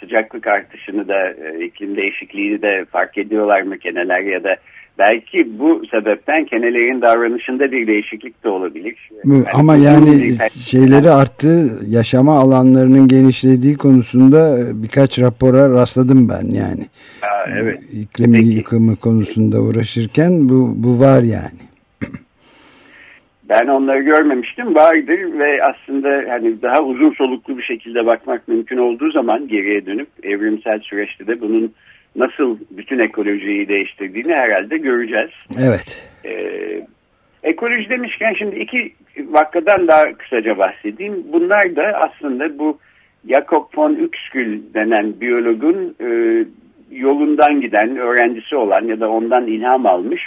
sıcaklık 0.00 0.46
artışını 0.46 1.08
da 1.08 1.30
e, 1.30 1.64
iklim 1.64 1.96
değişikliğini 1.96 2.62
de 2.62 2.84
fark 2.84 3.18
ediyorlar 3.18 3.62
mı 3.62 3.78
keneler 3.78 4.20
ya 4.20 4.44
da 4.44 4.56
belki 4.98 5.58
bu 5.58 5.82
sebepten 5.90 6.44
kenelerin 6.44 7.02
davranışında 7.02 7.72
bir 7.72 7.86
değişiklik 7.86 8.44
de 8.44 8.48
olabilir. 8.48 9.10
Yani 9.24 9.44
Ama 9.54 9.76
yani 9.76 10.32
şeyleri 10.70 11.10
arttı, 11.10 11.78
yaşama 11.88 12.38
alanlarının 12.38 13.08
genişlediği 13.08 13.76
konusunda 13.76 14.58
birkaç 14.82 15.18
rapora 15.18 15.70
rastladım 15.70 16.28
ben 16.28 16.50
yani. 16.56 16.86
Aa, 17.22 17.50
evet. 17.60 17.80
İklim 17.92 18.32
Peki. 18.32 18.46
yıkımı 18.46 18.96
konusunda 18.96 19.60
uğraşırken 19.60 20.48
bu, 20.48 20.74
bu 20.76 21.00
var 21.00 21.22
yani. 21.22 21.68
Ben 23.48 23.66
onları 23.66 24.00
görmemiştim. 24.00 24.74
Vardır 24.74 25.38
ve 25.38 25.64
aslında 25.64 26.24
hani 26.28 26.62
daha 26.62 26.82
uzun 26.82 27.12
soluklu 27.12 27.58
bir 27.58 27.62
şekilde 27.62 28.06
bakmak 28.06 28.48
mümkün 28.48 28.76
olduğu 28.76 29.10
zaman 29.10 29.48
geriye 29.48 29.86
dönüp 29.86 30.08
evrimsel 30.22 30.80
süreçte 30.80 31.26
de 31.26 31.40
bunun 31.40 31.72
nasıl 32.16 32.58
bütün 32.70 32.98
ekolojiyi 32.98 33.68
değiştirdiğini 33.68 34.34
herhalde 34.34 34.76
göreceğiz. 34.76 35.30
Evet. 35.58 36.08
Ee, 36.24 36.80
ekoloji 37.42 37.90
demişken 37.90 38.34
şimdi 38.38 38.56
iki 38.56 38.94
vakadan 39.18 39.88
daha 39.88 40.12
kısaca 40.12 40.58
bahsedeyim. 40.58 41.24
Bunlar 41.32 41.76
da 41.76 41.82
aslında 41.82 42.58
bu 42.58 42.78
Jakob 43.28 43.64
von 43.76 43.94
Uexküll 43.94 44.74
denen 44.74 45.20
biyologun 45.20 45.96
e, 46.00 46.08
yolundan 46.90 47.60
giden, 47.60 47.96
öğrencisi 47.96 48.56
olan 48.56 48.84
ya 48.84 49.00
da 49.00 49.10
ondan 49.10 49.46
ilham 49.46 49.86
almış 49.86 50.22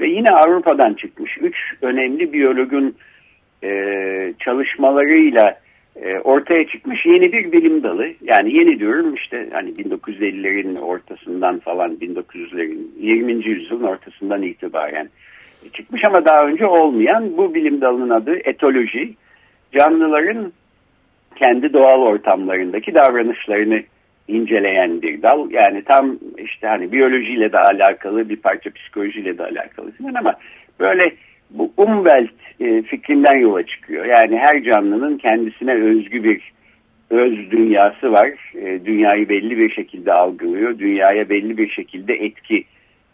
ve 0.00 0.08
yine 0.08 0.30
Avrupa'dan 0.30 0.94
çıkmış 0.94 1.38
üç 1.40 1.56
önemli 1.82 2.32
biyologun 2.32 2.96
e, 3.64 3.70
çalışmalarıyla 4.38 5.58
e, 6.02 6.18
ortaya 6.18 6.66
çıkmış 6.66 7.06
yeni 7.06 7.32
bir 7.32 7.52
bilim 7.52 7.82
dalı. 7.82 8.06
Yani 8.22 8.56
yeni 8.56 8.78
diyorum 8.78 9.14
işte 9.14 9.48
hani 9.52 9.70
1950'lerin 9.70 10.78
ortasından 10.78 11.58
falan 11.58 11.96
1900'lerin 11.96 12.88
20. 13.00 13.32
yüzyılın 13.32 13.84
ortasından 13.84 14.42
itibaren 14.42 15.08
çıkmış 15.72 16.04
ama 16.04 16.24
daha 16.24 16.46
önce 16.46 16.66
olmayan 16.66 17.36
bu 17.36 17.54
bilim 17.54 17.80
dalının 17.80 18.10
adı 18.10 18.36
etoloji. 18.44 19.14
Canlıların 19.72 20.52
kendi 21.36 21.72
doğal 21.72 22.02
ortamlarındaki 22.02 22.94
davranışlarını 22.94 23.82
inceleyen 24.28 25.02
bir 25.02 25.22
dal. 25.22 25.50
Yani 25.50 25.82
tam 25.84 26.18
işte 26.38 26.66
hani 26.66 26.92
biyolojiyle 26.92 27.52
de 27.52 27.58
alakalı 27.58 28.28
bir 28.28 28.36
parça 28.36 28.70
psikolojiyle 28.70 29.38
de 29.38 29.42
alakalı 29.42 29.92
ama 30.18 30.34
böyle 30.80 31.12
bu 31.50 31.72
Umwelt 31.76 32.30
e, 32.60 32.82
fikrinden 32.82 33.40
yola 33.40 33.66
çıkıyor. 33.66 34.04
Yani 34.04 34.38
her 34.38 34.62
canlının 34.62 35.18
kendisine 35.18 35.74
özgü 35.74 36.24
bir 36.24 36.52
öz 37.10 37.50
dünyası 37.50 38.12
var. 38.12 38.30
E, 38.54 38.84
dünyayı 38.84 39.28
belli 39.28 39.58
bir 39.58 39.70
şekilde 39.70 40.12
algılıyor. 40.12 40.78
Dünyaya 40.78 41.28
belli 41.28 41.58
bir 41.58 41.68
şekilde 41.68 42.14
etki 42.14 42.64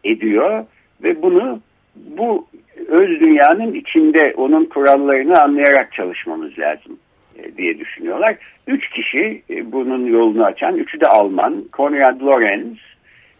ediyor 0.04 0.64
ve 1.02 1.22
bunu 1.22 1.60
bu 1.96 2.46
öz 2.88 3.20
dünyanın 3.20 3.74
içinde 3.74 4.34
onun 4.36 4.64
kurallarını 4.64 5.42
anlayarak 5.42 5.92
çalışmamız 5.92 6.58
lazım 6.58 6.98
e, 7.38 7.56
diye 7.56 7.78
düşünüyorlar. 7.78 8.36
Üç 8.66 8.90
kişi 8.90 9.42
e, 9.50 9.72
bunun 9.72 10.06
yolunu 10.06 10.44
açan, 10.44 10.76
üçü 10.76 11.00
de 11.00 11.06
Alman. 11.06 11.64
Konrad 11.72 12.20
Lorenz, 12.20 12.78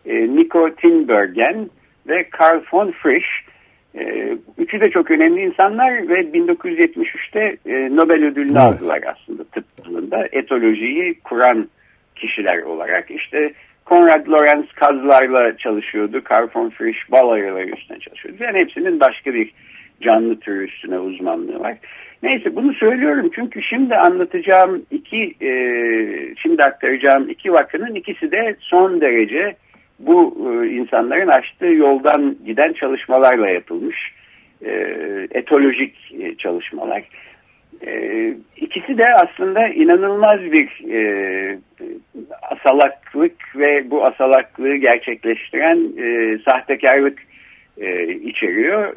e, 0.06 0.36
Nico 0.36 0.74
Tinbergen 0.74 1.70
ve 2.08 2.22
Karl 2.30 2.60
von 2.72 2.92
Frisch. 2.92 3.51
E, 3.98 4.36
üçü 4.58 4.80
de 4.80 4.90
çok 4.90 5.10
önemli 5.10 5.40
insanlar 5.40 6.08
ve 6.08 6.20
1973'te 6.20 7.56
e, 7.66 7.96
Nobel 7.96 8.24
ödülünü 8.24 8.52
evet. 8.52 8.60
aldılar 8.60 9.00
aslında 9.06 9.44
tıp 9.44 9.64
dalında. 9.84 10.28
Etolojiyi 10.32 11.20
kuran 11.20 11.68
kişiler 12.16 12.62
olarak. 12.62 13.10
İşte 13.10 13.52
Konrad 13.84 14.28
Lorenz 14.28 14.72
kazlarla 14.72 15.56
çalışıyordu. 15.56 16.24
Karl 16.24 16.48
von 16.54 16.70
Frisch 16.70 17.10
bal 17.10 17.28
arıları 17.28 17.68
üstüne 17.68 17.98
çalışıyordu. 17.98 18.44
Yani 18.44 18.58
hepsinin 18.58 19.00
başka 19.00 19.34
bir 19.34 19.52
canlı 20.00 20.40
türü 20.40 20.64
üstüne 20.64 20.98
uzmanlığı 20.98 21.60
var. 21.60 21.76
Neyse 22.22 22.56
bunu 22.56 22.74
söylüyorum 22.74 23.30
çünkü 23.34 23.62
şimdi 23.62 23.94
anlatacağım 23.94 24.82
iki, 24.90 25.34
e, 25.40 25.50
şimdi 26.42 26.64
aktaracağım 26.64 27.28
iki 27.28 27.52
vakanın 27.52 27.94
ikisi 27.94 28.32
de 28.32 28.56
son 28.60 29.00
derece 29.00 29.56
bu 30.06 30.36
e, 30.50 30.68
insanların 30.68 31.28
açtığı 31.28 31.66
yoldan 31.66 32.36
giden 32.46 32.72
çalışmalarla 32.72 33.48
yapılmış 33.50 34.12
e, 34.64 34.70
etolojik 35.30 35.94
e, 36.20 36.34
çalışmalar. 36.34 37.02
E, 37.86 38.34
ikisi 38.56 38.98
de 38.98 39.04
aslında 39.14 39.68
inanılmaz 39.68 40.40
bir 40.40 40.68
asalaklık 42.42 43.56
ve 43.56 43.90
bu 43.90 44.04
asalaklığı 44.04 44.76
gerçekleştiren 44.76 45.78
e, 45.98 46.38
sahtekarlık 46.38 47.18
içeriyor. 48.24 48.96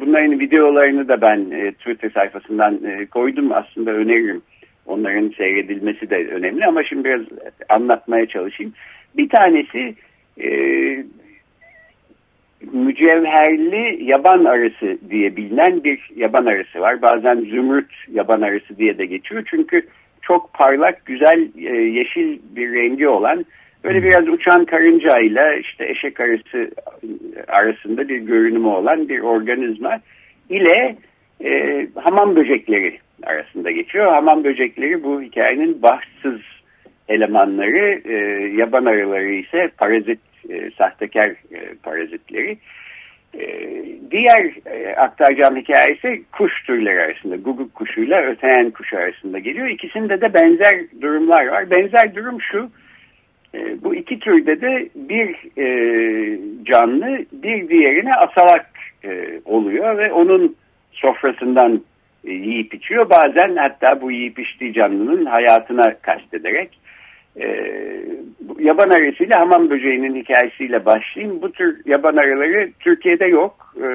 Bunların 0.00 0.40
videolarını 0.40 1.08
da 1.08 1.20
ben 1.20 1.44
Twitter 1.72 2.10
sayfasından 2.10 2.80
koydum. 3.10 3.52
Aslında 3.52 3.90
öneririm. 3.90 4.42
Onların 4.86 5.28
seyredilmesi 5.36 6.10
de 6.10 6.16
önemli 6.16 6.66
ama 6.66 6.84
şimdi 6.84 7.04
biraz 7.04 7.20
anlatmaya 7.68 8.26
çalışayım. 8.26 8.72
Bir 9.16 9.28
tanesi 9.28 9.94
e, 10.42 10.48
mücevherli 12.72 14.04
yaban 14.04 14.44
arısı 14.44 14.98
diye 15.10 15.36
bilinen 15.36 15.84
bir 15.84 16.10
yaban 16.16 16.46
arısı 16.46 16.80
var. 16.80 17.02
Bazen 17.02 17.40
zümrüt 17.40 17.92
yaban 18.12 18.40
arısı 18.40 18.78
diye 18.78 18.98
de 18.98 19.06
geçiyor. 19.06 19.42
Çünkü 19.50 19.86
çok 20.22 20.54
parlak, 20.54 21.04
güzel, 21.04 21.48
e, 21.58 21.76
yeşil 21.76 22.38
bir 22.56 22.72
rengi 22.72 23.08
olan 23.08 23.44
Böyle 23.86 24.02
biraz 24.02 24.28
uçan 24.28 24.64
karıncayla 24.64 25.54
işte 25.54 25.84
eşek 25.88 26.20
arısı 26.20 26.70
arasında 27.48 28.08
bir 28.08 28.16
görünümü 28.16 28.66
olan 28.66 29.08
bir 29.08 29.20
organizma 29.20 30.00
ile 30.50 30.96
e, 31.44 31.86
hamam 31.94 32.36
böcekleri 32.36 32.98
arasında 33.22 33.70
geçiyor. 33.70 34.12
Hamam 34.12 34.44
böcekleri 34.44 35.02
bu 35.02 35.22
hikayenin 35.22 35.82
bahtsız 35.82 36.40
elemanları, 37.08 38.00
e, 38.04 38.16
yaban 38.56 38.84
arıları 38.84 39.32
ise 39.32 39.70
parazit, 39.78 40.20
e, 40.50 40.70
sahtekar 40.78 41.28
e, 41.28 41.74
parazitleri. 41.82 42.58
E, 43.34 43.48
diğer 44.10 44.52
e, 44.66 44.96
aktaracağım 44.96 45.56
hikaye 45.56 45.94
ise 45.94 46.20
kuş 46.32 46.62
türleri 46.66 47.00
arasında, 47.00 47.36
guguk 47.36 47.74
kuşuyla 47.74 48.20
öteyen 48.20 48.70
kuş 48.70 48.94
arasında 48.94 49.38
geliyor. 49.38 49.68
İkisinde 49.68 50.20
de 50.20 50.34
benzer 50.34 50.80
durumlar 51.00 51.46
var. 51.46 51.70
Benzer 51.70 52.14
durum 52.14 52.40
şu, 52.40 52.70
e, 53.54 53.82
bu 53.82 53.94
iki 53.94 54.18
türde 54.18 54.60
de 54.60 54.88
bir 54.94 55.58
e, 55.58 55.66
canlı 56.64 57.24
bir 57.32 57.68
diğerine 57.68 58.14
asalak 58.14 58.70
e, 59.04 59.40
oluyor 59.44 59.98
ve 59.98 60.12
onun 60.12 60.56
sofrasından 60.92 61.82
e, 62.24 62.32
yiyip 62.32 62.74
içiyor. 62.74 63.10
Bazen 63.10 63.56
hatta 63.56 64.00
bu 64.00 64.10
yiyip 64.10 64.38
içtiği 64.38 64.72
canlının 64.72 65.26
hayatına 65.26 65.94
kastederek 65.98 66.78
e, 67.40 67.46
yaban 68.58 68.90
arısıyla 68.90 69.40
hamam 69.40 69.70
böceğinin 69.70 70.14
hikayesiyle 70.14 70.84
başlayayım. 70.84 71.42
Bu 71.42 71.52
tür 71.52 71.80
yaban 71.86 72.16
arıları 72.16 72.70
Türkiye'de 72.80 73.26
yok. 73.26 73.74
E, 73.76 73.88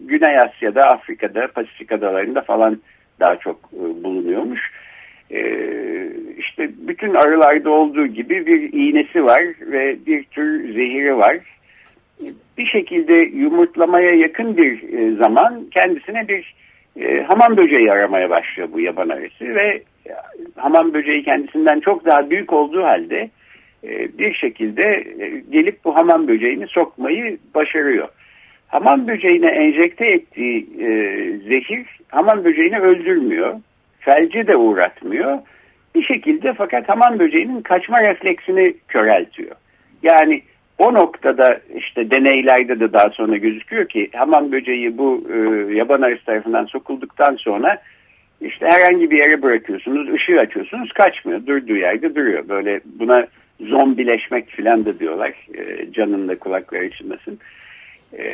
Güney 0.00 0.38
Asya'da, 0.38 0.80
Afrika'da, 0.80 1.48
Pasifik 1.54 1.92
adalarında 1.92 2.40
falan 2.40 2.80
daha 3.20 3.36
çok 3.36 3.56
e, 3.72 4.04
bulunuyormuş. 4.04 4.60
Ee, 5.30 6.08
işte 6.38 6.70
bütün 6.78 7.14
arılarda 7.14 7.70
olduğu 7.70 8.06
gibi 8.06 8.46
bir 8.46 8.72
iğnesi 8.72 9.24
var 9.24 9.42
ve 9.60 9.96
bir 10.06 10.24
tür 10.24 10.72
zehiri 10.72 11.16
var. 11.16 11.36
Bir 12.58 12.66
şekilde 12.66 13.14
yumurtlamaya 13.14 14.14
yakın 14.14 14.56
bir 14.56 14.98
e, 14.98 15.16
zaman 15.16 15.66
kendisine 15.70 16.28
bir 16.28 16.54
e, 17.00 17.22
hamam 17.22 17.56
böceği 17.56 17.92
aramaya 17.92 18.30
başlıyor 18.30 18.68
bu 18.72 18.80
yaban 18.80 19.08
arısı 19.08 19.44
ve 19.44 19.82
hamam 20.56 20.94
böceği 20.94 21.24
kendisinden 21.24 21.80
çok 21.80 22.06
daha 22.06 22.30
büyük 22.30 22.52
olduğu 22.52 22.82
halde 22.82 23.30
e, 23.84 24.18
bir 24.18 24.34
şekilde 24.34 25.04
gelip 25.50 25.84
bu 25.84 25.96
hamam 25.96 26.28
böceğini 26.28 26.66
sokmayı 26.66 27.38
başarıyor. 27.54 28.08
Hamam 28.68 29.08
böceğine 29.08 29.48
enjekte 29.48 30.06
ettiği 30.06 30.66
zehir 31.48 31.86
hamam 32.08 32.44
böceğini 32.44 32.78
öldürmüyor 32.78 33.54
felci 34.04 34.46
de 34.46 34.56
uğratmıyor. 34.56 35.38
Bir 35.94 36.02
şekilde 36.02 36.54
fakat 36.54 36.88
hamam 36.88 37.18
böceğinin 37.18 37.62
kaçma 37.62 38.02
refleksini 38.02 38.74
köreltiyor. 38.88 39.56
Yani 40.02 40.42
o 40.78 40.94
noktada 40.94 41.60
işte 41.76 42.10
deneylerde 42.10 42.80
de 42.80 42.92
daha 42.92 43.10
sonra 43.10 43.36
gözüküyor 43.36 43.88
ki 43.88 44.10
hamam 44.14 44.52
böceği 44.52 44.98
bu 44.98 45.24
e, 45.32 45.36
yaban 45.74 46.02
arısı 46.02 46.24
tarafından 46.24 46.64
sokulduktan 46.64 47.36
sonra 47.36 47.78
işte 48.46 48.66
herhangi 48.66 49.10
bir 49.10 49.18
yere 49.18 49.42
bırakıyorsunuz, 49.42 50.14
ışığı 50.14 50.40
açıyorsunuz 50.40 50.92
kaçmıyor. 50.92 51.46
Durduğu 51.46 51.76
yerde 51.76 52.14
duruyor. 52.14 52.48
Böyle 52.48 52.80
buna 52.84 53.26
zombileşmek 53.60 54.56
falan 54.56 54.84
da 54.84 54.98
diyorlar. 54.98 55.32
E, 55.54 55.92
canın 55.92 56.28
da 56.28 56.38
kulakları 56.38 56.84
içindesin. 56.84 57.38
E, 58.18 58.26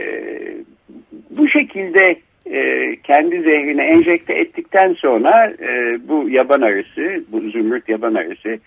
bu 1.31 1.49
şekilde 1.49 2.17
e, 2.47 2.97
kendi 2.97 3.43
zehrine 3.43 3.85
enjekte 3.85 4.35
ettikten 4.35 4.93
sonra 4.93 5.53
e, 5.63 5.99
bu 6.09 6.29
yaban 6.29 6.61
arısı, 6.61 7.25
bu 7.33 7.41
zümrüt 7.41 7.89
yaban 7.89 8.15
arısı 8.15 8.59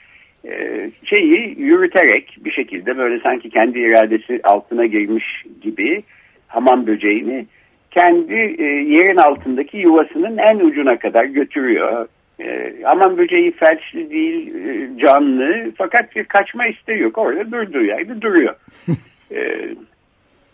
e, 0.46 0.90
şeyi 1.04 1.60
yürüterek 1.60 2.38
bir 2.46 2.52
şekilde 2.52 2.98
böyle 2.98 3.20
sanki 3.20 3.50
kendi 3.50 3.80
iradesi 3.80 4.40
altına 4.44 4.86
girmiş 4.86 5.44
gibi 5.62 6.04
hamam 6.48 6.88
böceğini 6.88 7.46
kendi 7.94 8.34
e, 8.34 8.66
yerin 8.66 9.18
altındaki 9.18 9.78
yuvasının 9.78 10.38
en 10.38 10.60
ucuna 10.60 11.00
kadar 11.00 11.26
götürüyor. 11.26 12.08
E, 12.40 12.74
hamam 12.84 13.18
böceği 13.18 13.52
felçli 13.52 14.10
değil, 14.10 14.56
e, 14.56 14.98
canlı 14.98 15.72
fakat 15.78 16.16
bir 16.16 16.24
kaçma 16.24 16.68
isteği 16.68 17.00
yok. 17.00 17.18
Orada 17.18 17.52
durduğu 17.52 17.84
yerde 17.84 18.22
duruyor. 18.22 18.56
e, 19.32 19.70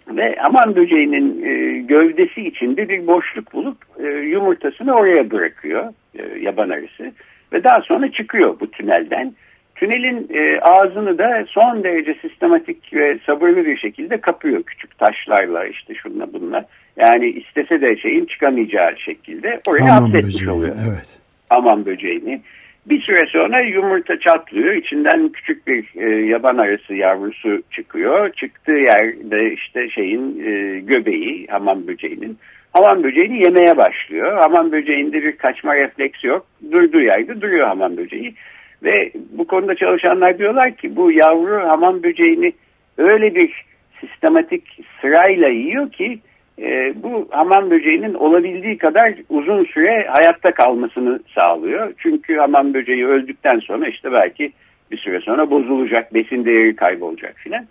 ve 0.08 0.36
hamam 0.36 0.75
böceğinin 0.75 1.45
e, 1.45 1.80
gövdesi 1.80 2.41
içinde 2.41 2.89
bir 2.89 3.08
boşluk 3.08 3.54
bulup 3.54 3.78
e, 3.99 4.08
yumurtasını 4.08 4.93
oraya 4.93 5.32
bırakıyor 5.32 5.93
e, 6.15 6.39
yaban 6.39 6.69
arısı. 6.69 7.12
Ve 7.54 7.63
daha 7.63 7.82
sonra 7.82 8.12
çıkıyor 8.12 8.60
bu 8.60 8.71
tünelden. 8.71 9.34
Tünelin 9.75 10.30
e, 10.34 10.60
ağzını 10.60 11.17
da 11.17 11.45
son 11.47 11.84
derece 11.84 12.13
sistematik 12.13 12.93
ve 12.93 13.19
sabırlı 13.25 13.65
bir 13.65 13.78
şekilde 13.78 14.21
kapıyor 14.21 14.63
küçük 14.63 14.97
taşlarla 14.97 15.65
işte 15.65 15.93
şunla 15.95 16.34
bunla. 16.34 16.65
Yani 17.00 17.30
istese 17.30 17.82
de 17.82 17.98
şeyin 17.98 18.26
çıkamayacağı 18.26 18.98
şekilde 18.98 19.62
oraya 19.68 19.96
Hamam 19.96 20.04
hapsetmiş 20.04 20.36
böceği, 20.36 20.52
oluyor. 20.52 20.76
Evet. 20.90 21.20
Hamam 21.50 21.86
böceğini. 21.86 22.42
Bir 22.86 23.02
süre 23.02 23.26
sonra 23.30 23.62
yumurta 23.62 24.20
çatlıyor. 24.20 24.74
İçinden 24.74 25.30
küçük 25.30 25.68
bir 25.68 25.86
e, 25.96 26.26
yaban 26.26 26.58
arısı 26.58 26.94
yavrusu 26.94 27.62
çıkıyor. 27.72 28.34
Çıktığı 28.34 28.72
yerde 28.72 29.54
işte 29.54 29.90
şeyin 29.90 30.44
e, 30.46 30.80
göbeği 30.80 31.48
hamam 31.50 31.88
böceğinin. 31.88 32.38
Hamam 32.74 33.04
böceğini 33.04 33.40
yemeye 33.40 33.78
başlıyor. 33.78 34.38
Hamam 34.38 34.72
böceğinde 34.72 35.18
bir 35.24 35.38
kaçma 35.38 35.76
refleksi 35.76 36.28
yok. 36.28 36.46
Durduğu 36.72 37.02
yerde 37.02 37.42
duruyor 37.42 37.68
hamam 37.68 37.98
böceği. 37.98 38.36
Ve 38.84 39.12
bu 39.32 39.48
konuda 39.48 39.76
çalışanlar 39.76 40.38
diyorlar 40.38 40.76
ki 40.76 40.96
bu 40.96 41.12
yavru 41.12 41.68
hamam 41.68 42.04
böceğini 42.04 42.54
öyle 42.98 43.36
bir 43.36 43.66
sistematik 44.02 44.64
sırayla 45.02 45.50
yiyor 45.50 45.92
ki 45.92 46.20
e, 46.62 46.93
bu 47.04 47.28
hamam 47.32 47.72
böceğinin 47.72 48.13
olabildiği 48.13 48.78
kadar 48.78 49.13
uzun 49.30 49.65
süre 49.65 50.08
hayatta 50.08 50.52
kalmasını 50.52 51.19
sağlıyor. 51.36 51.93
Çünkü 51.98 52.38
hamam 52.38 52.74
böceği 52.74 53.08
öldükten 53.08 53.60
sonra 53.60 53.88
işte 53.88 54.12
belki 54.12 54.52
bir 54.91 54.98
süre 54.98 55.19
sonra 55.19 55.52
bozulacak, 55.52 56.13
besin 56.13 56.45
değeri 56.45 56.76
kaybolacak 56.76 57.36
filan. 57.38 57.67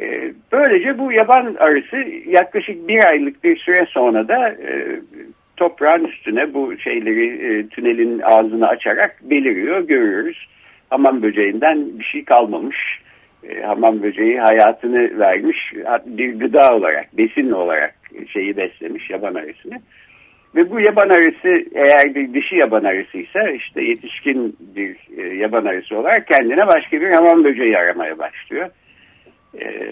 E, 0.00 0.32
böylece 0.52 0.98
bu 0.98 1.12
yaban 1.12 1.54
arısı 1.58 1.96
yaklaşık 2.26 2.88
bir 2.88 3.04
aylık 3.04 3.44
bir 3.44 3.56
süre 3.56 3.86
sonra 3.88 4.28
da 4.28 4.48
e, 4.48 5.00
toprağın 5.56 6.04
üstüne 6.04 6.54
bu 6.54 6.78
şeyleri 6.78 7.26
e, 7.26 7.66
tünelin 7.68 8.20
ağzını 8.20 8.68
açarak 8.68 9.16
beliriyor, 9.22 9.88
görüyoruz. 9.88 10.48
Hamam 10.90 11.22
böceğinden 11.22 11.98
bir 11.98 12.04
şey 12.04 12.24
kalmamış. 12.24 13.00
E, 13.48 13.62
hamam 13.62 14.02
böceği 14.02 14.40
hayatını 14.40 15.18
vermiş 15.18 15.72
bir 16.06 16.38
gıda 16.38 16.74
olarak, 16.76 17.18
besin 17.18 17.50
olarak 17.50 17.94
şeyi 18.32 18.56
beslemiş 18.56 19.10
yaban 19.10 19.34
arısını. 19.34 19.80
Ve 20.54 20.70
bu 20.70 20.80
yaban 20.80 21.08
arısı 21.08 21.64
eğer 21.74 22.14
bir 22.14 22.34
dişi 22.34 22.56
yaban 22.56 22.84
arısıysa 22.84 23.50
işte 23.50 23.82
yetişkin 23.82 24.56
bir 24.60 24.96
e, 25.16 25.34
yaban 25.36 25.64
arısı 25.64 25.98
olarak 25.98 26.26
kendine 26.26 26.66
başka 26.66 27.00
bir 27.00 27.10
hamam 27.14 27.44
böceği 27.44 27.76
aramaya 27.76 28.18
başlıyor. 28.18 28.70
E, 29.60 29.90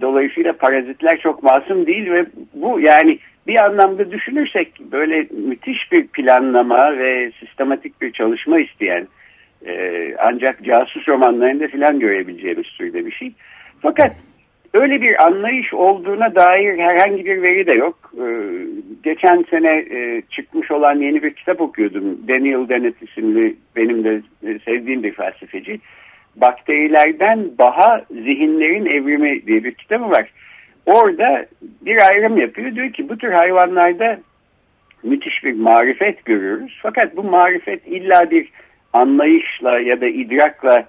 dolayısıyla 0.00 0.52
parazitler 0.52 1.18
çok 1.22 1.42
masum 1.42 1.86
değil 1.86 2.10
ve 2.10 2.26
bu 2.54 2.80
yani 2.80 3.18
bir 3.46 3.64
anlamda 3.64 4.10
düşünürsek 4.10 4.80
böyle 4.92 5.26
müthiş 5.30 5.92
bir 5.92 6.06
planlama 6.06 6.98
ve 6.98 7.32
sistematik 7.40 8.00
bir 8.00 8.12
çalışma 8.12 8.60
isteyen 8.60 9.08
e, 9.66 10.14
ancak 10.18 10.64
casus 10.64 11.08
romanlarında 11.08 11.68
filan 11.68 12.00
görebileceğimiz 12.00 12.66
türde 12.78 13.06
bir 13.06 13.12
şey. 13.12 13.32
Fakat 13.82 14.12
öyle 14.74 15.02
bir 15.02 15.26
anlayış 15.26 15.74
olduğuna 15.74 16.34
dair 16.34 16.78
herhangi 16.78 17.24
bir 17.24 17.42
veri 17.42 17.66
de 17.66 17.72
yok. 17.72 18.12
E, 18.14 18.26
geçen 19.04 19.44
sene 19.50 19.78
e, 19.78 20.22
çıkmış 20.30 20.70
olan 20.70 21.00
yeni 21.00 21.22
bir 21.22 21.34
kitap 21.34 21.60
okuyordum. 21.60 22.28
Daniel 22.28 22.68
Dennett 22.68 23.02
isimli 23.02 23.56
benim 23.76 24.04
de 24.04 24.20
e, 24.46 24.58
sevdiğim 24.58 25.02
bir 25.02 25.12
felsefeci. 25.12 25.80
Bakterilerden 26.36 27.50
Baha 27.58 28.04
Zihinlerin 28.10 28.86
Evrimi 28.86 29.46
diye 29.46 29.64
bir 29.64 29.74
kitabı 29.74 30.10
var. 30.10 30.30
Orada 30.86 31.46
bir 31.80 32.08
ayrım 32.08 32.36
yapıyor. 32.36 32.74
Diyor 32.74 32.92
ki 32.92 33.08
bu 33.08 33.18
tür 33.18 33.32
hayvanlarda 33.32 34.18
müthiş 35.02 35.44
bir 35.44 35.52
marifet 35.52 36.24
görüyoruz. 36.24 36.78
Fakat 36.82 37.16
bu 37.16 37.22
marifet 37.22 37.86
illa 37.86 38.30
bir 38.30 38.48
anlayışla 38.96 39.78
ya 39.78 40.00
da 40.00 40.06
idrakla 40.06 40.86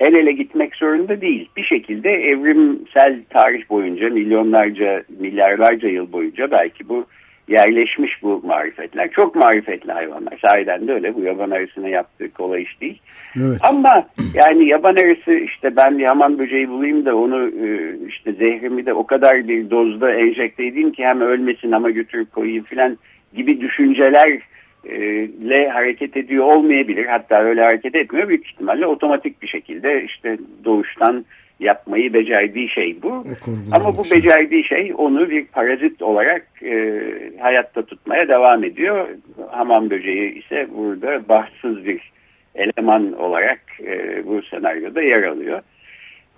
el 0.00 0.14
ele 0.14 0.32
gitmek 0.32 0.76
zorunda 0.76 1.20
değil. 1.20 1.48
Bir 1.56 1.64
şekilde 1.64 2.10
evrimsel 2.10 3.20
tarih 3.30 3.70
boyunca 3.70 4.08
milyonlarca, 4.08 5.02
milyarlarca 5.18 5.88
yıl 5.88 6.12
boyunca 6.12 6.50
belki 6.50 6.88
bu 6.88 7.06
yerleşmiş 7.48 8.22
bu 8.22 8.42
marifetler. 8.44 9.10
Çok 9.10 9.34
marifetli 9.34 9.92
hayvanlar. 9.92 10.38
Sahiden 10.48 10.88
de 10.88 10.92
öyle. 10.92 11.14
Bu 11.14 11.20
yaban 11.20 11.50
arısına 11.50 11.88
yaptığı 11.88 12.30
kolay 12.30 12.62
iş 12.62 12.80
değil. 12.80 12.98
Evet. 13.36 13.58
Ama 13.62 14.06
yani 14.34 14.68
yaban 14.68 14.96
arısı 14.96 15.32
işte 15.32 15.76
ben 15.76 15.98
bir 15.98 16.04
hamam 16.04 16.38
böceği 16.38 16.68
bulayım 16.68 17.04
da 17.04 17.16
onu 17.16 17.48
e, 17.48 17.96
işte 18.08 18.32
zehrimi 18.32 18.86
de 18.86 18.92
o 18.92 19.06
kadar 19.06 19.48
bir 19.48 19.70
dozda 19.70 20.14
enjekte 20.14 20.66
edeyim 20.66 20.92
ki 20.92 21.04
hem 21.04 21.20
ölmesin 21.20 21.72
ama 21.72 21.90
götürüp 21.90 22.32
koyayım 22.32 22.64
filan 22.64 22.98
gibi 23.36 23.60
düşünceler 23.60 24.38
ile 24.84 25.68
hareket 25.68 26.16
ediyor 26.16 26.44
olmayabilir. 26.44 27.06
Hatta 27.06 27.40
öyle 27.42 27.62
hareket 27.62 27.94
etmiyor. 27.94 28.28
Büyük 28.28 28.46
ihtimalle 28.46 28.86
otomatik 28.86 29.42
bir 29.42 29.48
şekilde 29.48 30.04
işte 30.04 30.38
doğuştan 30.64 31.24
yapmayı 31.60 32.14
becerdiği 32.14 32.68
şey 32.68 33.02
bu. 33.02 33.24
Ama 33.72 33.96
bu 33.98 34.02
becerdiği 34.14 34.64
şey 34.64 34.94
onu 34.98 35.30
bir 35.30 35.44
parazit 35.44 36.02
olarak 36.02 36.46
e, 36.62 37.00
hayatta 37.40 37.82
tutmaya 37.82 38.28
devam 38.28 38.64
ediyor. 38.64 39.08
Hamam 39.50 39.90
böceği 39.90 40.44
ise 40.44 40.68
burada 40.76 41.28
bahtsız 41.28 41.84
bir 41.84 42.12
eleman 42.54 43.12
olarak 43.12 43.60
e, 43.80 44.26
bu 44.26 44.42
senaryoda 44.42 45.02
yer 45.02 45.22
alıyor. 45.22 45.60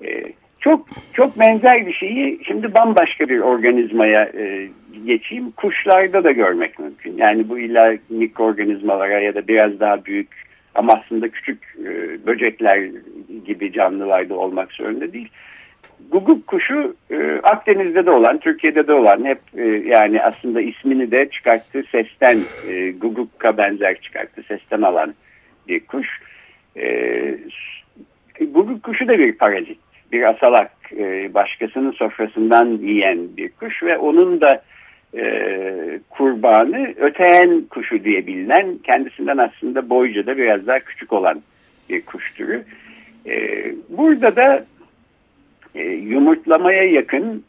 E, 0.05 0.23
çok 0.61 0.87
çok 1.13 1.39
benzer 1.39 1.87
bir 1.87 1.93
şeyi 1.93 2.41
şimdi 2.45 2.75
bambaşka 2.75 3.29
bir 3.29 3.39
organizmaya 3.39 4.25
e, 4.25 4.69
geçeyim. 5.07 5.51
Kuşlarda 5.51 6.25
da 6.25 6.33
görmek 6.33 6.79
mümkün. 6.79 7.17
Yani 7.17 7.49
bu 7.49 7.59
illa 7.59 7.97
mikroorganizmalara 8.09 9.21
ya 9.21 9.35
da 9.35 9.49
biraz 9.49 9.81
daha 9.81 10.05
büyük 10.05 10.29
ama 10.75 10.93
aslında 10.93 11.29
küçük 11.29 11.77
e, 11.79 11.87
böcekler 12.27 12.91
gibi 13.47 13.73
canlılarda 13.73 14.35
olmak 14.35 14.73
zorunda 14.73 15.13
değil. 15.13 15.29
Guguk 16.11 16.47
kuşu 16.47 16.97
e, 17.11 17.41
Akdeniz'de 17.43 18.07
de 18.07 18.11
olan, 18.11 18.39
Türkiye'de 18.39 18.87
de 18.87 18.93
olan 18.93 19.25
hep 19.25 19.39
e, 19.57 19.65
yani 19.65 20.23
aslında 20.23 20.61
ismini 20.61 21.11
de 21.11 21.31
çıkarttığı 21.31 21.83
sesten 21.83 22.39
e, 22.71 22.91
Guguk'a 22.91 23.57
benzer 23.57 24.01
çıkarttığı 24.01 24.43
sesten 24.43 24.83
alan 24.83 25.15
bir 25.69 25.81
kuş. 25.81 26.09
E, 26.77 27.39
Guguk 28.41 28.83
kuşu 28.83 29.09
da 29.09 29.19
bir 29.19 29.33
parazit 29.33 29.79
bir 30.13 30.31
asalak 30.31 30.73
e, 30.97 31.35
başkasının 31.35 31.93
sofrasından 31.93 32.67
yiyen 32.67 33.37
bir 33.37 33.49
kuş 33.49 33.83
ve 33.83 33.99
onun 33.99 34.41
da 34.41 34.63
e, 35.17 36.01
kurbanı 36.11 36.95
öteyen 36.97 37.63
kuşu 37.71 38.05
diye 38.05 38.27
bilinen 38.27 38.79
kendisinden 38.85 39.39
aslında 39.39 39.91
boyca 39.91 40.27
da 40.27 40.37
biraz 40.37 40.67
daha 40.67 40.79
küçük 40.79 41.13
olan 41.13 41.43
bir 41.91 42.03
kuş 42.03 42.33
türü. 42.33 42.65
E, 43.27 43.65
burada 43.89 44.37
da 44.37 44.65
e, 45.75 45.83
yumurtlamaya 45.83 46.83
yakın 46.83 47.45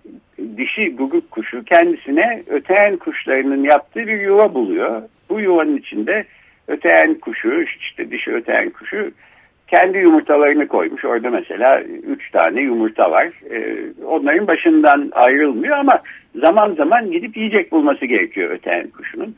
dişi 0.57 0.95
guguk 0.95 1.31
kuşu 1.31 1.63
kendisine 1.63 2.43
öteyen 2.47 2.97
kuşlarının 2.97 3.63
yaptığı 3.63 3.99
bir 3.99 4.21
yuva 4.21 4.53
buluyor. 4.53 5.01
Bu 5.29 5.39
yuvanın 5.39 5.77
içinde 5.77 6.25
öteyen 6.67 7.13
kuşu 7.13 7.61
işte 7.61 8.11
dişi 8.11 8.31
öteyen 8.31 8.69
kuşu 8.69 9.11
kendi 9.71 9.97
yumurtalarını 9.97 10.67
koymuş. 10.67 11.05
Orada 11.05 11.29
mesela 11.29 11.81
üç 12.07 12.31
tane 12.31 12.61
yumurta 12.61 13.11
var. 13.11 13.29
Ee, 13.51 13.77
onların 14.05 14.47
başından 14.47 15.11
ayrılmıyor 15.11 15.77
ama 15.77 15.99
zaman 16.35 16.73
zaman 16.75 17.11
gidip 17.11 17.37
yiyecek 17.37 17.71
bulması 17.71 18.05
gerekiyor 18.05 18.49
öteyen 18.49 18.87
kuşunun. 18.87 19.35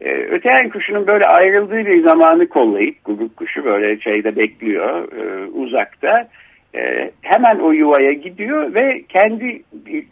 Ee, 0.00 0.10
öteyen 0.10 0.68
kuşunun 0.68 1.06
böyle 1.06 1.24
ayrıldığı 1.24 1.86
bir 1.86 2.04
zamanı 2.08 2.48
kollayıp 2.48 3.04
guguk 3.04 3.36
kuşu 3.36 3.64
böyle 3.64 4.00
şeyde 4.00 4.36
bekliyor 4.36 5.12
e, 5.12 5.46
uzakta. 5.46 6.28
E, 6.74 7.10
hemen 7.22 7.58
o 7.58 7.72
yuvaya 7.72 8.12
gidiyor 8.12 8.74
ve 8.74 9.02
kendi 9.08 9.62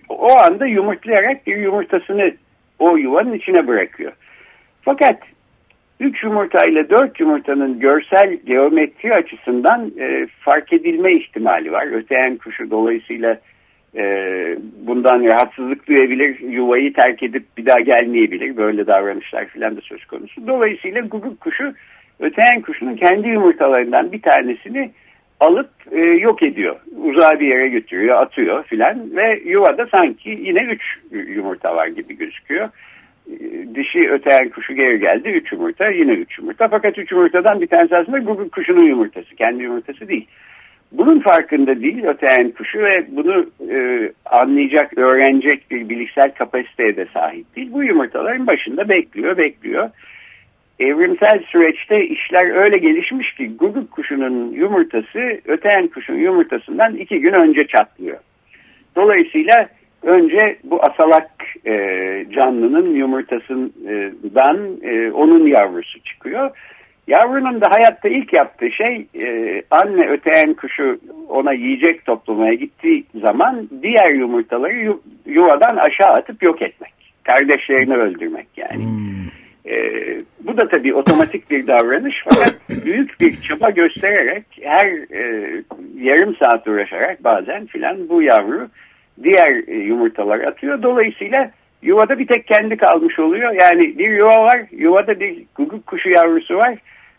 o 0.08 0.40
anda 0.40 0.66
yumurtlayarak 0.66 1.46
bir 1.46 1.56
yumurtasını 1.56 2.34
o 2.78 2.96
yuvanın 2.96 3.32
içine 3.32 3.66
bırakıyor. 3.66 4.12
Fakat 4.82 5.18
3 6.04 6.22
yumurta 6.22 6.66
ile 6.66 6.90
4 6.90 7.20
yumurtanın 7.20 7.80
görsel 7.80 8.34
geometri 8.46 9.14
açısından 9.14 9.92
e, 9.98 10.26
fark 10.40 10.72
edilme 10.72 11.12
ihtimali 11.12 11.72
var. 11.72 11.86
Öteyen 11.92 12.36
kuşu 12.36 12.70
dolayısıyla 12.70 13.40
e, 13.96 14.04
bundan 14.86 15.24
rahatsızlık 15.24 15.88
duyabilir, 15.88 16.40
yuvayı 16.40 16.92
terk 16.92 17.22
edip 17.22 17.44
bir 17.58 17.66
daha 17.66 17.80
gelmeyebilir. 17.80 18.56
Böyle 18.56 18.86
davranışlar 18.86 19.46
filan 19.46 19.76
da 19.76 19.80
söz 19.80 20.04
konusu. 20.04 20.46
Dolayısıyla 20.46 21.00
guguk 21.00 21.40
kuşu 21.40 21.74
öteyen 22.20 22.62
kuşunun 22.62 22.96
kendi 22.96 23.28
yumurtalarından 23.28 24.12
bir 24.12 24.22
tanesini 24.22 24.90
alıp 25.40 25.70
e, 25.92 26.00
yok 26.00 26.42
ediyor. 26.42 26.76
Uzağa 26.96 27.40
bir 27.40 27.46
yere 27.46 27.68
götürüyor, 27.68 28.22
atıyor 28.22 28.64
filan 28.64 29.16
ve 29.16 29.40
yuvada 29.44 29.86
sanki 29.86 30.30
yine 30.30 30.62
üç 30.64 30.82
yumurta 31.10 31.76
var 31.76 31.86
gibi 31.86 32.16
gözüküyor. 32.16 32.68
Dişi 33.74 34.10
öteyen 34.10 34.48
kuşu 34.48 34.74
geri 34.74 35.00
geldi. 35.00 35.28
Üç 35.28 35.52
yumurta, 35.52 35.88
yine 35.88 36.12
üç 36.12 36.38
yumurta. 36.38 36.68
Fakat 36.68 36.98
üç 36.98 37.12
yumurtadan 37.12 37.60
bir 37.60 37.66
tanesi 37.66 37.96
aslında 37.96 38.18
Google 38.18 38.48
kuşunun 38.48 38.84
yumurtası. 38.84 39.36
Kendi 39.36 39.62
yumurtası 39.62 40.08
değil. 40.08 40.26
Bunun 40.92 41.20
farkında 41.20 41.80
değil 41.80 42.04
öteyen 42.04 42.50
kuşu 42.50 42.78
ve 42.78 43.06
bunu 43.08 43.46
e, 43.70 44.10
anlayacak, 44.24 44.98
öğrenecek 44.98 45.70
bir 45.70 45.88
bilişsel 45.88 46.34
kapasiteye 46.34 46.96
de 46.96 47.06
sahip 47.14 47.56
değil. 47.56 47.68
Bu 47.72 47.84
yumurtaların 47.84 48.46
başında 48.46 48.88
bekliyor, 48.88 49.38
bekliyor. 49.38 49.90
Evrimsel 50.78 51.42
süreçte 51.46 52.06
işler 52.06 52.64
öyle 52.64 52.78
gelişmiş 52.78 53.34
ki 53.34 53.56
guguk 53.56 53.90
kuşunun 53.90 54.52
yumurtası 54.52 55.40
öteyen 55.44 55.86
kuşun 55.88 56.14
yumurtasından 56.14 56.96
iki 56.96 57.20
gün 57.20 57.32
önce 57.32 57.66
çatlıyor. 57.66 58.18
Dolayısıyla 58.96 59.68
önce 60.04 60.56
bu 60.64 60.80
asalak 60.82 61.30
e, 61.66 61.72
canlının 62.30 62.94
yumurtasından 62.94 64.78
e, 64.82 65.10
onun 65.12 65.46
yavrusu 65.46 66.02
çıkıyor. 66.02 66.50
Yavrunun 67.06 67.60
da 67.60 67.70
hayatta 67.70 68.08
ilk 68.08 68.32
yaptığı 68.32 68.70
şey 68.70 69.06
e, 69.20 69.62
anne 69.70 70.08
öteyen 70.08 70.54
kuşu 70.54 70.98
ona 71.28 71.52
yiyecek 71.52 72.04
toplamaya 72.04 72.54
gittiği 72.54 73.04
zaman 73.22 73.68
diğer 73.82 74.10
yumurtaları 74.10 74.74
yu, 74.74 75.02
yuvadan 75.26 75.76
aşağı 75.76 76.12
atıp 76.12 76.42
yok 76.42 76.62
etmek. 76.62 76.94
Kardeşlerini 77.24 77.96
öldürmek 77.96 78.46
yani. 78.56 78.84
Hmm. 78.84 79.14
E, 79.66 79.76
bu 80.40 80.56
da 80.56 80.68
tabii 80.68 80.94
otomatik 80.94 81.50
bir 81.50 81.66
davranış 81.66 82.24
fakat 82.24 82.56
büyük 82.84 83.20
bir 83.20 83.40
çaba 83.40 83.70
göstererek 83.70 84.44
her 84.62 84.86
e, 85.12 85.52
yarım 85.96 86.36
saat 86.36 86.68
uğraşarak 86.68 87.24
bazen 87.24 87.66
filan 87.66 88.08
bu 88.08 88.22
yavru 88.22 88.68
diğer 89.22 89.68
e, 89.68 89.74
yumurtalar 89.74 90.40
atıyor. 90.40 90.82
Dolayısıyla 90.82 91.50
yuvada 91.82 92.18
bir 92.18 92.26
tek 92.26 92.46
kendi 92.46 92.76
kalmış 92.76 93.18
oluyor. 93.18 93.52
Yani 93.60 93.98
bir 93.98 94.12
yuva 94.12 94.42
var, 94.42 94.62
yuvada 94.70 95.20
bir 95.20 95.44
guguk 95.54 95.86
kuşu 95.86 96.08
yavrusu 96.08 96.56
var 96.56 96.78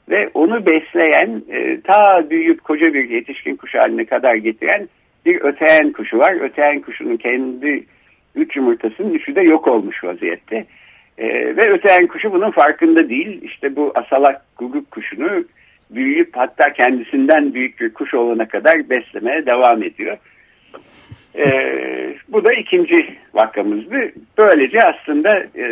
ve 0.09 0.29
onu 0.33 0.65
besleyen 0.65 1.41
e, 1.49 1.81
ta 1.81 2.29
büyüyüp 2.29 2.63
koca 2.63 2.93
bir 2.93 3.09
yetişkin 3.09 3.55
kuş 3.55 3.75
haline 3.75 4.05
kadar 4.05 4.35
getiren 4.35 4.89
bir 5.25 5.41
öteyen 5.41 5.91
kuşu 5.91 6.19
var. 6.19 6.41
Öteyen 6.41 6.81
kuşunun 6.81 7.17
kendi 7.17 7.83
üç 8.35 8.55
yumurtasının 8.55 9.13
üçü 9.13 9.35
de 9.35 9.41
yok 9.41 9.67
olmuş 9.67 10.03
vaziyette. 10.03 10.65
E, 11.17 11.27
ve 11.57 11.69
öteyen 11.69 12.07
kuşu 12.07 12.33
bunun 12.33 12.51
farkında 12.51 13.09
değil. 13.09 13.41
İşte 13.43 13.75
bu 13.75 13.91
asalak 13.95 14.41
guguk 14.57 14.91
kuşunu 14.91 15.45
büyüyüp 15.89 16.29
hatta 16.37 16.73
kendisinden 16.73 17.53
büyük 17.53 17.79
bir 17.79 17.93
kuş 17.93 18.13
olana 18.13 18.47
kadar 18.47 18.89
beslemeye 18.89 19.45
devam 19.45 19.83
ediyor. 19.83 20.17
E, 21.37 21.45
bu 22.29 22.45
da 22.45 22.53
ikinci 22.53 23.15
vakamızdı. 23.33 24.11
Böylece 24.37 24.79
aslında 24.79 25.39
e, 25.57 25.65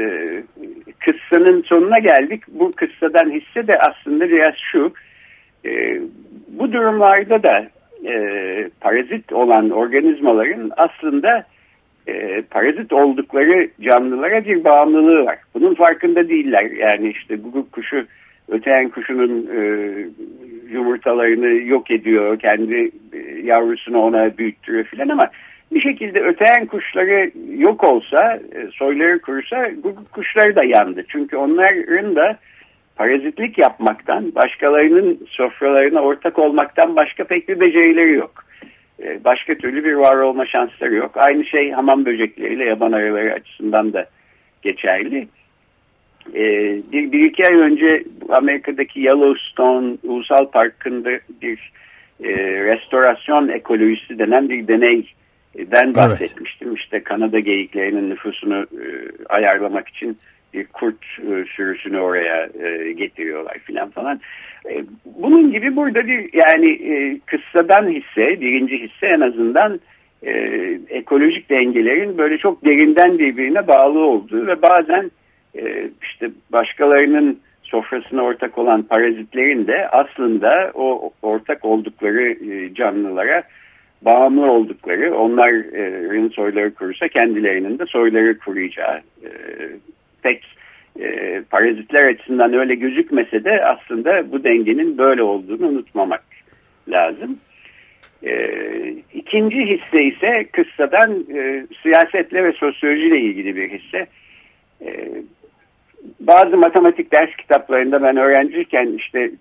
kıssanın 0.99 1.61
sonuna 1.61 1.99
geldik. 1.99 2.43
Bu 2.47 2.71
kıssadan 2.71 3.31
hisse 3.31 3.67
de 3.67 3.73
aslında 3.73 4.29
biraz 4.29 4.55
şu. 4.71 4.93
E, 5.65 6.01
bu 6.47 6.73
durumlarda 6.73 7.43
da 7.43 7.67
e, 8.05 8.15
parazit 8.81 9.33
olan 9.33 9.69
organizmaların 9.69 10.71
aslında 10.77 11.45
e, 12.07 12.41
parazit 12.41 12.93
oldukları 12.93 13.69
canlılara 13.81 14.45
bir 14.45 14.63
bağımlılığı 14.63 15.25
var. 15.25 15.39
Bunun 15.53 15.75
farkında 15.75 16.29
değiller. 16.29 16.71
Yani 16.71 17.09
işte 17.09 17.35
guguk 17.35 17.71
kuşu 17.71 18.05
öteyen 18.49 18.89
kuşunun 18.89 19.49
e, 19.55 19.61
yumurtalarını 20.71 21.53
yok 21.53 21.91
ediyor. 21.91 22.39
Kendi 22.39 22.91
e, 23.13 23.17
yavrusunu 23.43 23.97
ona 23.97 24.37
büyüttürüyor 24.37 24.83
filan 24.83 25.09
ama 25.09 25.29
bir 25.71 25.81
şekilde 25.81 26.19
öteyen 26.19 26.65
kuşları 26.65 27.31
yok 27.57 27.83
olsa, 27.83 28.39
e, 28.55 28.67
soyları 28.73 29.21
kurusa 29.21 29.67
guguk 29.67 30.11
kuşları 30.11 30.55
da 30.55 30.63
yandı. 30.63 31.05
Çünkü 31.07 31.37
onların 31.37 32.15
da 32.15 32.37
parazitlik 32.95 33.57
yapmaktan, 33.57 34.35
başkalarının 34.35 35.27
sofralarına 35.29 35.99
ortak 36.01 36.39
olmaktan 36.39 36.95
başka 36.95 37.23
pek 37.23 37.49
bir 37.49 37.59
becerileri 37.59 38.15
yok. 38.15 38.45
E, 39.03 39.23
başka 39.23 39.55
türlü 39.55 39.83
bir 39.83 39.93
var 39.93 40.15
olma 40.15 40.45
şansları 40.45 40.95
yok. 40.95 41.11
Aynı 41.15 41.45
şey 41.45 41.71
hamam 41.71 42.05
böcekleriyle 42.05 42.69
yaban 42.69 42.91
arıları 42.91 43.33
açısından 43.33 43.93
da 43.93 44.05
geçerli. 44.61 45.27
E, 46.35 46.43
bir, 46.91 47.11
bir 47.11 47.25
iki 47.25 47.47
ay 47.47 47.55
önce 47.55 48.03
Amerika'daki 48.29 48.99
Yellowstone 48.99 49.97
Ulusal 50.03 50.45
Parkı'nda 50.45 51.09
bir 51.41 51.73
restorasyon 52.65 53.47
ekolojisi 53.47 54.19
denen 54.19 54.49
bir 54.49 54.67
deney 54.67 55.13
den 55.55 55.95
bahsetmiştim. 55.95 56.67
Evet. 56.67 56.79
İşte 56.79 57.03
Kanada 57.03 57.39
geyiklerinin 57.39 58.09
nüfusunu 58.09 58.55
e, 58.55 58.85
ayarlamak 59.29 59.89
için 59.89 60.17
bir 60.53 60.65
kurt 60.65 61.05
e, 61.19 61.45
sürüsünü 61.55 61.99
oraya 61.99 62.49
e, 62.63 62.91
getiriyorlar 62.91 63.57
filan 63.57 63.89
falan. 63.89 64.21
E, 64.69 64.83
bunun 65.05 65.51
gibi 65.51 65.75
burada 65.75 66.07
bir 66.07 66.29
yani 66.33 66.71
e, 66.71 67.19
kıssadan 67.25 67.89
hisse, 67.89 68.41
birinci 68.41 68.77
hisse 68.77 69.07
en 69.07 69.21
azından 69.21 69.79
e, 70.23 70.31
ekolojik 70.89 71.49
dengelerin 71.49 72.17
böyle 72.17 72.37
çok 72.37 72.65
derinden 72.65 73.19
birbirine 73.19 73.67
bağlı 73.67 73.99
olduğu 73.99 74.47
ve 74.47 74.61
bazen 74.61 75.11
e, 75.55 75.89
işte 76.01 76.31
başkalarının 76.51 77.39
sofrasına 77.63 78.21
ortak 78.21 78.57
olan 78.57 78.81
parazitlerin 78.81 79.67
de 79.67 79.87
aslında 79.87 80.71
o 80.73 81.11
ortak 81.21 81.65
oldukları 81.65 82.31
e, 82.31 82.73
canlılara 82.73 83.43
bağımlı 84.05 84.51
oldukları, 84.51 85.17
onların 85.17 86.29
soyları 86.29 86.73
kurursa 86.73 87.07
kendilerinin 87.07 87.79
de 87.79 87.85
soyları 87.85 88.39
kuruyacağı 88.39 88.97
e, 88.97 89.29
pek 90.21 90.45
e, 90.99 91.41
parazitler 91.49 92.09
açısından 92.09 92.53
öyle 92.53 92.75
gözükmese 92.75 93.43
de 93.43 93.65
aslında 93.65 94.31
bu 94.31 94.43
dengenin 94.43 94.97
böyle 94.97 95.23
olduğunu 95.23 95.67
unutmamak 95.67 96.23
lazım. 96.87 97.37
E, 98.23 98.33
ikinci 99.13 99.59
hisse 99.59 100.03
ise 100.03 100.45
kıssadan 100.51 101.25
e, 101.35 101.67
siyasetle 101.83 102.43
ve 102.43 102.51
sosyolojiyle 102.51 103.19
ilgili 103.19 103.55
bir 103.55 103.69
hisse. 103.69 104.07
E, 104.81 105.09
bazı 106.19 106.57
matematik 106.57 107.11
ders 107.11 107.35
kitaplarında 107.35 108.03
ben 108.03 108.17
öğrenciyken 108.17 108.87
işte 108.97 109.31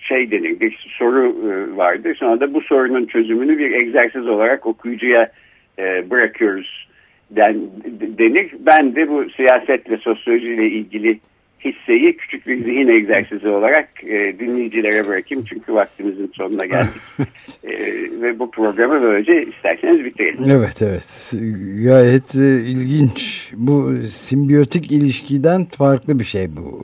şey 0.00 0.30
denir 0.30 0.60
bir 0.60 0.86
soru 0.98 1.26
e, 1.26 1.76
vardı. 1.76 2.12
Sonra 2.16 2.40
da 2.40 2.54
bu 2.54 2.60
sorunun 2.60 3.06
çözümünü 3.06 3.58
bir 3.58 3.72
egzersiz 3.72 4.28
olarak 4.28 4.66
okuyucuya 4.66 5.32
e, 5.78 6.10
bırakıyoruz 6.10 6.88
den, 7.30 7.56
denir. 8.18 8.52
Ben 8.58 8.96
de 8.96 9.08
bu 9.08 9.30
siyasetle 9.30 9.96
sosyolojiyle 9.96 10.66
ilgili 10.66 11.20
hisseyi 11.64 12.16
küçük 12.16 12.46
bir 12.46 12.64
zihin 12.64 12.88
egzersizi 12.88 13.48
olarak 13.48 13.88
e, 14.04 14.38
dinleyicilere 14.38 15.06
bırakayım. 15.06 15.44
Çünkü 15.44 15.74
vaktimizin 15.74 16.32
sonuna 16.36 16.66
geldik. 16.66 17.00
e, 17.64 17.72
ve 18.22 18.38
bu 18.38 18.50
programı 18.50 19.02
böylece 19.02 19.46
isterseniz 19.46 20.04
bitirelim. 20.04 20.50
Evet 20.50 20.82
evet. 20.82 21.32
Gayet 21.84 22.34
e, 22.34 22.70
ilginç. 22.70 23.50
Bu 23.56 23.92
simbiyotik 24.10 24.92
ilişkiden 24.92 25.64
farklı 25.64 26.18
bir 26.18 26.24
şey 26.24 26.46
bu. 26.56 26.82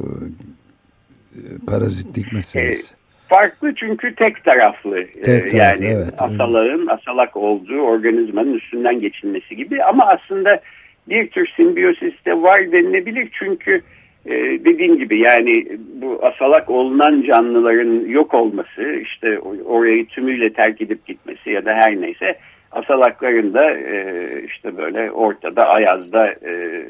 E, 1.34 1.40
parazitlik 1.66 2.32
meselesi. 2.32 2.94
E, 2.94 2.96
farklı 3.28 3.74
çünkü 3.74 4.14
tek 4.14 4.44
taraflı. 4.44 5.00
E, 5.00 5.22
tek 5.22 5.50
taraflı 5.50 5.56
yani 5.56 5.86
evet, 5.86 6.14
asalağın 6.18 6.86
asalak 6.86 7.36
olduğu 7.36 7.80
organizmanın 7.80 8.54
üstünden 8.54 8.98
geçilmesi 9.00 9.56
gibi. 9.56 9.84
Ama 9.84 10.06
aslında 10.06 10.60
bir 11.08 11.30
tür 11.30 11.48
simbiyosis 11.56 12.24
de 12.26 12.42
var 12.42 12.72
denilebilir. 12.72 13.28
Çünkü 13.38 13.82
ee, 14.28 14.64
dediğim 14.64 14.98
gibi 14.98 15.18
yani 15.18 15.66
bu 16.02 16.20
asalak 16.22 16.70
olunan 16.70 17.22
canlıların 17.22 18.08
yok 18.08 18.34
olması 18.34 18.92
işte 19.02 19.38
orayı 19.64 20.06
tümüyle 20.06 20.52
terk 20.52 20.80
edip 20.80 21.06
gitmesi 21.06 21.50
ya 21.50 21.64
da 21.64 21.74
her 21.74 22.00
neyse 22.00 22.38
asalakların 22.72 23.54
da 23.54 23.70
e, 23.70 24.26
işte 24.46 24.76
böyle 24.76 25.10
ortada 25.10 25.68
ayazda 25.68 26.28
e, 26.28 26.84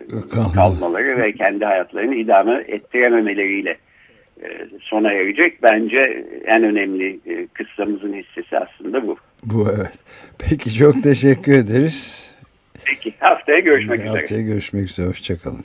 kalmaları 0.54 1.18
ve 1.18 1.32
kendi 1.32 1.64
hayatlarını 1.64 2.14
idame 2.14 2.64
ettirememeleriyle 2.68 3.76
e, 4.42 4.46
sona 4.80 5.12
erecek. 5.12 5.62
Bence 5.62 6.24
en 6.46 6.64
önemli 6.64 7.20
e, 7.26 7.46
kıssamızın 7.46 8.12
hissesi 8.12 8.58
aslında 8.58 9.06
bu. 9.06 9.16
Bu 9.44 9.68
evet. 9.76 9.98
Peki 10.38 10.74
çok 10.74 11.02
teşekkür 11.02 11.52
ederiz. 11.52 12.28
Peki 12.84 13.14
haftaya 13.18 13.58
görüşmek 13.58 13.98
haftaya 13.98 14.10
üzere. 14.10 14.20
Haftaya 14.20 14.42
görüşmek 14.42 14.84
üzere. 14.84 15.06
Hoşçakalın. 15.06 15.64